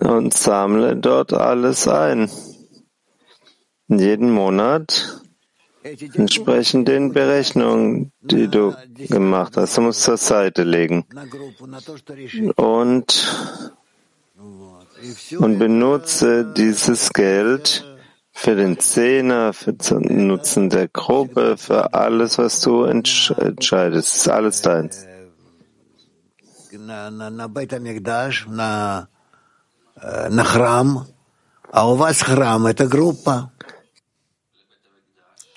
und 0.00 0.34
sammle 0.34 0.96
dort 0.96 1.32
alles 1.32 1.88
ein. 1.88 2.30
Jeden 3.88 4.30
Monat 4.30 5.20
entsprechend 6.14 6.88
den 6.88 7.12
Berechnungen, 7.12 8.10
die 8.22 8.48
du 8.48 8.74
gemacht 8.96 9.56
hast. 9.56 9.76
Du 9.76 9.82
musst 9.82 10.02
zur 10.02 10.16
Seite 10.16 10.62
legen. 10.62 11.04
Und, 12.56 13.58
und 15.38 15.58
benutze 15.58 16.52
dieses 16.56 17.12
Geld, 17.12 17.93
für 18.34 18.56
den 18.56 18.78
Zehner, 18.78 19.52
für 19.52 19.72
den 19.72 20.26
Nutzen 20.26 20.68
der 20.68 20.88
Gruppe, 20.88 21.56
für 21.56 21.94
alles, 21.94 22.36
was 22.36 22.60
du 22.60 22.82
entscheidest. 22.82 24.16
Ist 24.16 24.28
alles 24.28 24.60
deins. 24.60 25.06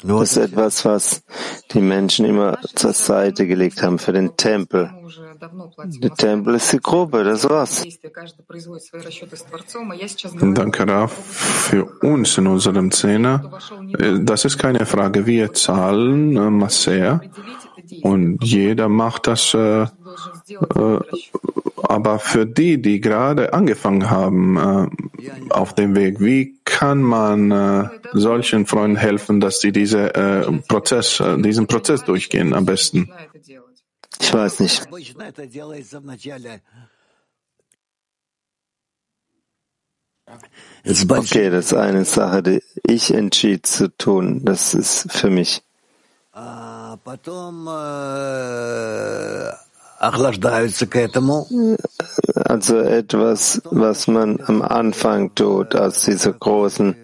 Das 0.03 0.21
ist 0.21 0.37
etwas, 0.37 0.85
was 0.85 1.23
die 1.71 1.81
Menschen 1.81 2.25
immer 2.25 2.59
zur 2.75 2.93
Seite 2.93 3.47
gelegt 3.47 3.81
haben 3.81 3.97
für 3.97 4.13
den 4.13 4.37
Tempel. 4.37 4.91
Der 5.39 6.13
Tempel 6.13 6.55
ist 6.55 6.73
die 6.73 6.79
Gruppe, 6.79 7.23
das 7.23 7.47
war's. 7.49 7.85
Danke, 10.53 10.87
Raf. 10.87 11.11
Für 11.11 11.85
uns 12.01 12.37
in 12.37 12.47
unserem 12.47 12.91
Zehner, 12.91 13.51
äh, 13.99 14.19
das 14.21 14.45
ist 14.45 14.57
keine 14.57 14.85
Frage. 14.85 15.25
Wir 15.25 15.53
zahlen 15.53 16.35
äh, 16.35 16.49
Masser 16.49 17.21
und 18.01 18.43
jeder 18.43 18.89
macht 18.89 19.27
das, 19.27 19.53
äh, 19.53 19.83
äh, 19.83 19.87
aber 21.83 22.19
für 22.19 22.45
die, 22.45 22.81
die 22.81 22.99
gerade 22.99 23.53
angefangen 23.53 24.09
haben 24.09 24.57
äh, 24.57 25.51
auf 25.51 25.73
dem 25.73 25.95
Weg, 25.95 26.19
wie 26.19 26.57
kann 26.65 27.01
man 27.01 27.51
äh, 27.51 27.89
solchen 28.13 28.65
Freunden 28.65 28.97
helfen, 28.97 29.39
dass 29.39 29.61
sie 29.61 29.71
diese, 29.71 30.13
äh, 30.15 30.51
Prozess, 30.67 31.19
äh, 31.19 31.37
diesen 31.37 31.67
Prozess 31.67 32.03
durchgehen 32.03 32.53
am 32.53 32.65
besten? 32.65 33.09
Ich 34.19 34.33
weiß 34.33 34.59
nicht. 34.61 34.87
Okay, 41.09 41.49
das 41.49 41.67
ist 41.67 41.73
eine 41.73 42.05
Sache, 42.05 42.43
die 42.43 42.63
ich 42.85 43.13
entschied 43.13 43.65
zu 43.65 43.89
tun. 43.97 44.43
Das 44.43 44.73
ist 44.73 45.11
für 45.11 45.29
mich. 45.29 45.63
Also 52.35 52.77
etwas, 52.77 53.61
was 53.65 54.07
man 54.07 54.41
am 54.45 54.61
Anfang 54.61 55.33
tut, 55.33 55.75
aus 55.75 56.03
dieser 56.03 56.33
großen 56.33 56.95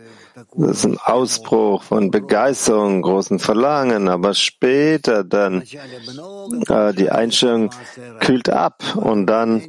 das 0.55 0.77
ist 0.77 0.85
ein 0.85 0.99
Ausbruch 0.99 1.83
von 1.83 2.11
Begeisterung, 2.11 3.01
großen 3.01 3.39
Verlangen, 3.39 4.07
aber 4.07 4.33
später 4.33 5.23
dann 5.23 5.63
äh, 6.67 6.93
die 6.93 7.09
Einstellung 7.09 7.71
kühlt 8.19 8.49
ab 8.49 8.83
und 8.95 9.25
dann 9.25 9.63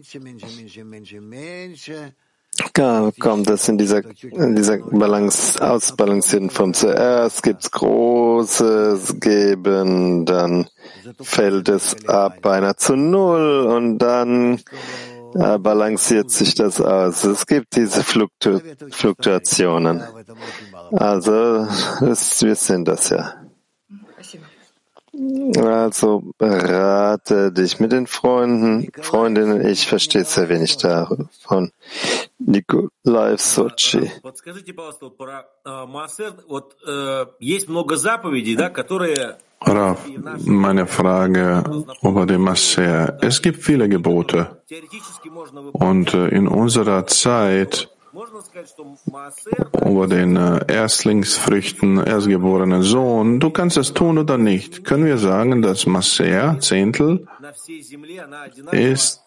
ja, 2.77 3.11
kommt 3.19 3.49
das 3.49 3.69
in 3.69 3.79
dieser, 3.79 4.03
in 4.23 4.55
dieser 4.55 4.79
Balance, 4.79 5.61
ausbalancierten 5.61 6.51
Form. 6.51 6.75
Zuerst 6.75 7.43
gibt's 7.43 7.71
großes 7.71 9.21
Geben, 9.21 10.25
dann 10.25 10.69
fällt 11.21 11.69
es 11.69 11.97
ab 12.07 12.41
beinahe 12.43 12.77
zu 12.77 12.95
Null 12.95 13.67
und 13.67 13.99
dann 13.99 14.61
äh, 15.35 15.59
balanciert 15.59 16.31
sich 16.31 16.55
das 16.55 16.81
aus. 16.81 17.25
Es 17.25 17.47
gibt 17.47 17.75
diese 17.77 18.05
Fluktu 18.05 18.61
Fluktuationen. 18.91 20.03
Also, 20.93 21.67
es, 22.07 22.43
wir 22.43 22.55
sind 22.55 22.89
das 22.89 23.11
ja. 23.11 23.35
Also 25.57 26.25
rate 26.41 27.53
dich 27.53 27.79
mit 27.79 27.93
den 27.93 28.09
Freunden, 28.09 28.91
Freundinnen. 29.01 29.65
Ich 29.65 29.87
verstehe 29.87 30.25
sehr 30.25 30.49
wenig 30.49 30.77
davon. 30.79 31.71
Nikolai 32.39 33.37
Sochi. 33.37 34.11
Rav, 39.67 40.07
meine 40.45 40.87
Frage 40.87 41.65
über 42.03 42.27
den 42.27 42.41
Maser. 42.41 43.17
Es 43.23 43.41
gibt 43.41 43.63
viele 43.63 43.89
Gebote. 43.89 44.63
Und 45.73 46.13
äh, 46.13 46.29
in 46.29 46.49
unserer 46.49 47.07
Zeit 47.07 47.89
oder 49.83 50.07
den 50.09 50.37
äh, 50.37 50.65
Erstlingsfrüchten, 50.73 51.99
erstgeborenen 51.99 52.83
Sohn. 52.83 53.41
Du 53.41 53.51
kannst 53.51 53.77
es 53.77 53.93
tun 53.93 54.19
oder 54.19 54.39
nicht. 54.39 54.85
Können 54.85 55.05
wir 55.05 55.19
sagen, 55.19 55.63
dass 55.63 55.87
Maser, 55.87 56.59
Zehntel, 56.61 57.27
ist 58.73 59.23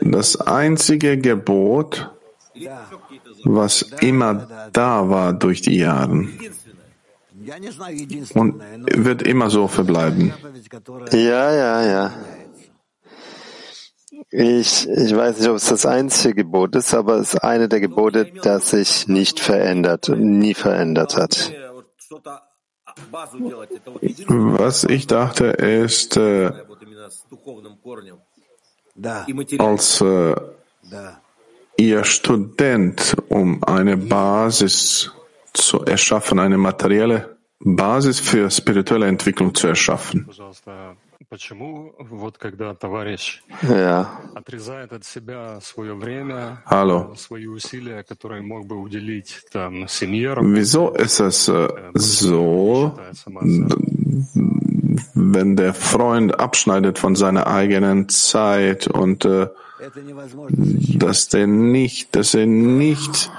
das 0.00 0.40
einzige 0.40 1.18
Gebot, 1.18 2.10
was 3.44 3.82
immer 4.00 4.48
da 4.72 5.08
war 5.08 5.32
durch 5.32 5.60
die 5.60 5.78
Jahre 5.78 6.28
und 8.34 8.60
wird 8.94 9.22
immer 9.22 9.50
so 9.50 9.68
verbleiben. 9.68 10.32
Ja, 11.12 11.52
ja, 11.54 11.82
ja. 11.86 12.12
Ich, 14.30 14.86
ich 14.86 15.16
weiß 15.16 15.38
nicht, 15.38 15.48
ob 15.48 15.56
es 15.56 15.66
das 15.66 15.86
einzige 15.86 16.34
Gebot 16.34 16.76
ist, 16.76 16.92
aber 16.92 17.16
es 17.16 17.34
ist 17.34 17.40
eine 17.40 17.68
der 17.68 17.80
Gebote, 17.80 18.30
das 18.42 18.70
sich 18.70 19.08
nicht 19.08 19.40
verändert, 19.40 20.10
und 20.10 20.38
nie 20.38 20.52
verändert 20.52 21.16
hat. 21.16 21.52
Was 24.26 24.84
ich 24.84 25.06
dachte, 25.06 25.46
ist 25.46 26.16
äh, 26.16 26.52
als 29.58 30.00
äh, 30.00 30.34
ihr 31.76 32.04
Student, 32.04 33.16
um 33.28 33.64
eine 33.64 33.96
Basis 33.96 35.12
zu 35.54 35.84
erschaffen, 35.84 36.38
eine 36.38 36.58
materielle 36.58 37.38
Basis 37.60 38.20
für 38.20 38.50
spirituelle 38.50 39.06
Entwicklung 39.06 39.54
zu 39.54 39.68
erschaffen. 39.68 40.28
Ja. 43.68 44.18
Hallo. 46.64 47.14
Wieso 50.54 50.90
ist 50.94 51.20
es 51.20 51.48
äh, 51.48 51.68
so, 51.92 52.98
wenn 55.14 55.56
der 55.56 55.74
Freund 55.74 56.40
abschneidet 56.40 56.98
von 56.98 57.14
seiner 57.14 57.46
eigenen 57.46 58.08
Zeit 58.08 58.86
und 58.88 59.26
äh, 59.26 59.48
dass 60.96 61.28
der 61.28 61.46
nicht, 61.46 62.16
dass 62.16 62.32
er 62.32 62.46
nicht, 62.46 63.30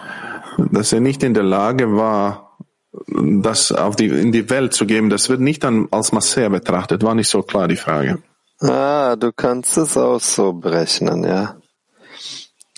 dass 0.72 0.94
er 0.94 1.00
nicht 1.00 1.24
in 1.24 1.34
der 1.34 1.44
Lage 1.44 1.96
war, 1.96 2.49
das 2.92 3.72
auf 3.72 3.96
die, 3.96 4.08
in 4.08 4.32
die 4.32 4.50
Welt 4.50 4.74
zu 4.74 4.86
geben, 4.86 5.10
das 5.10 5.30
wird 5.30 5.42
nicht 5.42 5.64
dann 5.64 5.88
als 5.92 6.12
Masseur 6.12 6.50
betrachtet. 6.50 7.04
War 7.04 7.16
nicht 7.16 7.30
so 7.30 7.44
klar 7.44 7.68
die 7.68 7.76
Frage. 7.76 8.22
Ah, 8.60 9.16
du 9.16 9.32
kannst 9.32 9.78
es 9.78 9.96
auch 9.96 10.20
so 10.20 10.54
berechnen, 10.54 11.24
ja. 11.24 11.58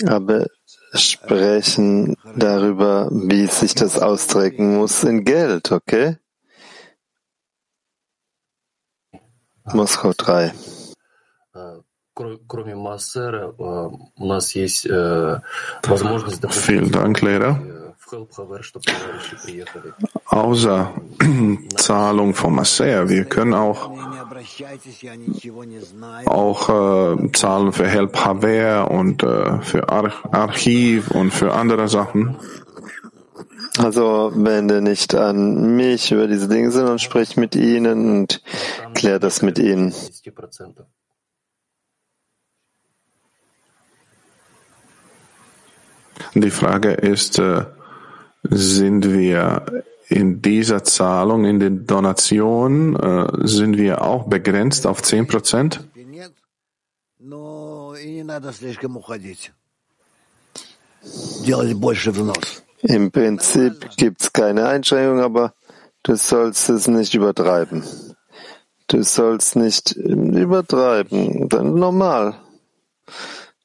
Aber 0.06 0.48
sprechen 0.94 2.18
darüber, 2.36 3.10
wie 3.12 3.48
sich 3.48 3.76
das 3.76 4.00
ausdrücken 4.00 4.78
muss 4.78 5.04
in 5.04 5.24
Geld, 5.24 5.72
okay? 5.72 6.18
Moskau 9.74 10.12
3. 10.16 10.54
Vielen 16.50 16.92
Dank, 16.92 17.22
Lehrer. 17.22 17.81
Außer 20.26 20.94
Zahlung 21.76 22.34
vom 22.34 22.56
Maser, 22.56 23.10
wir 23.10 23.26
können 23.26 23.54
auch, 23.54 23.92
auch 26.26 26.70
äh, 26.70 27.32
zahlen 27.32 27.72
für 27.72 27.88
Help 27.88 28.18
Haber 28.18 28.92
und 28.92 29.24
äh, 29.24 29.62
für 29.62 29.90
Ar 29.90 30.12
Archiv 30.32 31.12
und 31.12 31.32
für 31.32 31.54
andere 31.54 31.88
Sachen. 31.88 32.38
Also 33.78 34.32
wende 34.36 34.82
nicht 34.82 35.16
an 35.16 35.76
mich 35.76 36.12
über 36.12 36.28
diese 36.28 36.50
Dinge, 36.50 36.72
sondern 36.72 37.00
sprich 37.00 37.38
mit 37.38 37.56
ihnen 37.56 38.20
und 38.20 38.42
klär 38.94 39.20
das 39.20 39.42
mit 39.42 39.58
ihnen. 39.60 39.94
Die 46.34 46.50
Frage 46.50 46.92
ist, 46.92 47.40
äh, 47.40 47.66
sind 48.44 49.12
wir 49.12 49.84
in 50.08 50.42
dieser 50.42 50.84
Zahlung, 50.84 51.46
in 51.46 51.60
den 51.60 51.86
Donationen, 51.86 52.96
äh, 52.96 53.48
sind 53.48 53.78
wir 53.78 54.02
auch 54.02 54.28
begrenzt 54.28 54.86
auf 54.86 55.02
10 55.02 55.28
Prozent? 55.28 55.88
Im 62.84 63.12
Prinzip 63.12 63.90
gibt 63.98 64.22
es 64.22 64.34
keine 64.34 64.68
Einschränkung, 64.68 65.22
aber 65.22 65.54
du 66.04 66.16
sollst 66.16 66.70
es 66.70 66.88
nicht 66.88 67.14
übertreiben. 67.14 67.84
Du 68.88 69.04
sollst 69.04 69.56
nicht 69.56 69.94
übertreiben, 69.94 71.48
dann 71.48 71.76
normal. 71.76 72.36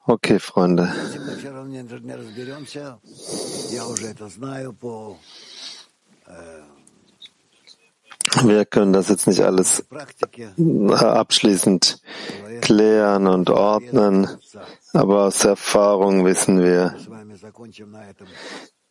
Okay, 0.09 0.39
Freunde. 0.39 0.93
Wir 8.43 8.65
können 8.67 8.93
das 8.93 9.09
jetzt 9.09 9.27
nicht 9.27 9.41
alles 9.41 9.85
äh, 10.59 10.95
abschließend 10.95 12.01
klären 12.61 13.27
und 13.27 13.51
ordnen, 13.51 14.29
aber 14.93 15.25
aus 15.25 15.45
Erfahrung 15.45 16.25
wissen 16.25 16.63
wir, 16.63 16.95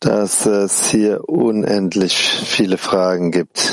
dass 0.00 0.46
es 0.46 0.90
hier 0.90 1.28
unendlich 1.28 2.16
viele 2.16 2.76
Fragen 2.76 3.30
gibt. 3.30 3.72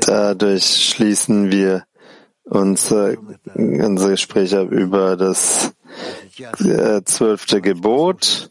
Dadurch 0.00 0.64
schließen 0.64 1.50
wir 1.50 1.84
unser, 2.48 3.14
unser 3.54 4.10
Gespräch 4.10 4.52
über 4.52 5.16
das 5.16 5.72
äh, 6.60 7.02
zwölfte 7.04 7.60
Gebot, 7.60 8.48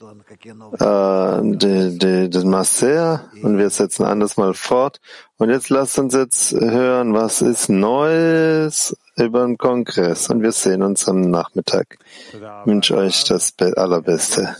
äh, 0.80 1.41
den 1.41 2.50
Maser, 2.50 3.26
und 3.41 3.58
wir 3.58 3.70
setzen 3.70 4.06
anders 4.06 4.38
mal 4.38 4.54
fort. 4.54 5.00
Und 5.38 5.50
jetzt 5.50 5.70
lasst 5.70 6.00
uns 6.00 6.14
jetzt 6.14 6.52
hören, 6.54 7.14
was 7.14 7.41
ist 7.41 7.70
Neues 7.70 8.95
über 9.16 9.45
den 9.45 9.58
Kongress. 9.58 10.30
Und 10.30 10.41
wir 10.41 10.52
sehen 10.52 10.82
uns 10.82 11.08
am 11.08 11.22
Nachmittag. 11.22 11.98
Ich 12.34 12.41
wünsche 12.66 12.98
euch 12.98 13.24
das 13.26 13.54
Allerbeste. 13.60 14.56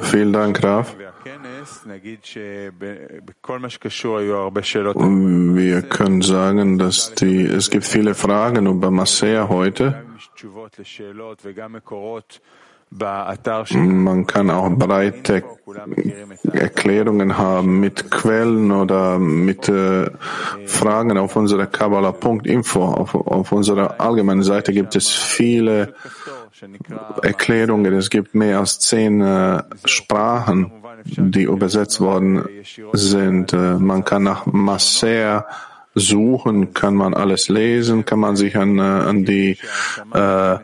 Vielen 0.00 0.32
Dank, 0.32 0.62
Raf. 0.62 0.94
Wir 5.56 5.82
können 5.82 6.22
sagen, 6.22 6.78
dass 6.78 7.14
die, 7.14 7.42
es 7.42 7.70
gibt 7.70 7.84
viele 7.84 8.14
Fragen 8.14 8.66
über 8.66 8.90
Maser 8.90 9.48
heute. 9.48 10.04
Man 12.96 14.26
kann 14.26 14.50
auch 14.50 14.70
breite 14.70 15.42
Erklärungen 16.52 17.36
haben 17.36 17.80
mit 17.80 18.10
Quellen 18.10 18.70
oder 18.70 19.18
mit 19.18 19.68
äh, 19.68 20.10
Fragen 20.66 21.18
auf 21.18 21.34
unserer 21.34 21.66
Kabbalah.info. 21.66 22.84
Auf, 22.84 23.14
auf 23.16 23.50
unserer 23.50 24.00
allgemeinen 24.00 24.44
Seite 24.44 24.72
gibt 24.72 24.94
es 24.94 25.08
viele 25.08 25.94
Erklärungen. 27.22 27.92
Es 27.94 28.10
gibt 28.10 28.34
mehr 28.34 28.60
als 28.60 28.78
zehn 28.78 29.20
äh, 29.20 29.62
Sprachen, 29.84 30.70
die 31.04 31.42
übersetzt 31.42 32.00
worden 32.00 32.44
sind. 32.92 33.52
Äh, 33.52 33.74
man 33.74 34.04
kann 34.04 34.22
nach 34.22 34.46
Maser 34.46 35.46
suchen, 35.96 36.74
kann 36.74 36.94
man 36.94 37.14
alles 37.14 37.48
lesen, 37.48 38.04
kann 38.04 38.18
man 38.18 38.36
sich 38.36 38.56
an, 38.56 38.78
äh, 38.78 38.82
an 38.82 39.24
die 39.24 39.58
äh, 40.12 40.58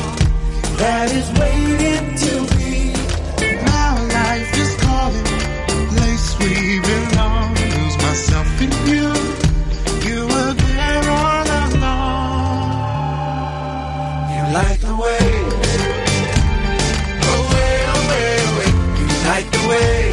that 0.79 1.09
is 1.13 1.29
waiting 1.39 2.07
to 2.25 2.33
be. 2.57 2.93
My 3.71 3.91
life 4.19 4.53
is 4.59 4.73
calling, 4.83 5.29
place 5.95 6.29
we 6.41 6.81
belong. 6.81 7.55
Lose 7.55 7.97
myself 8.07 8.49
in 8.65 8.73
you. 8.91 9.07
You 10.09 10.21
were 10.27 10.55
there 10.55 11.05
all 11.11 11.49
along. 11.63 12.09
You 14.35 14.43
light 14.53 14.81
the 14.81 14.95
way. 14.97 15.68
Away, 19.69 20.08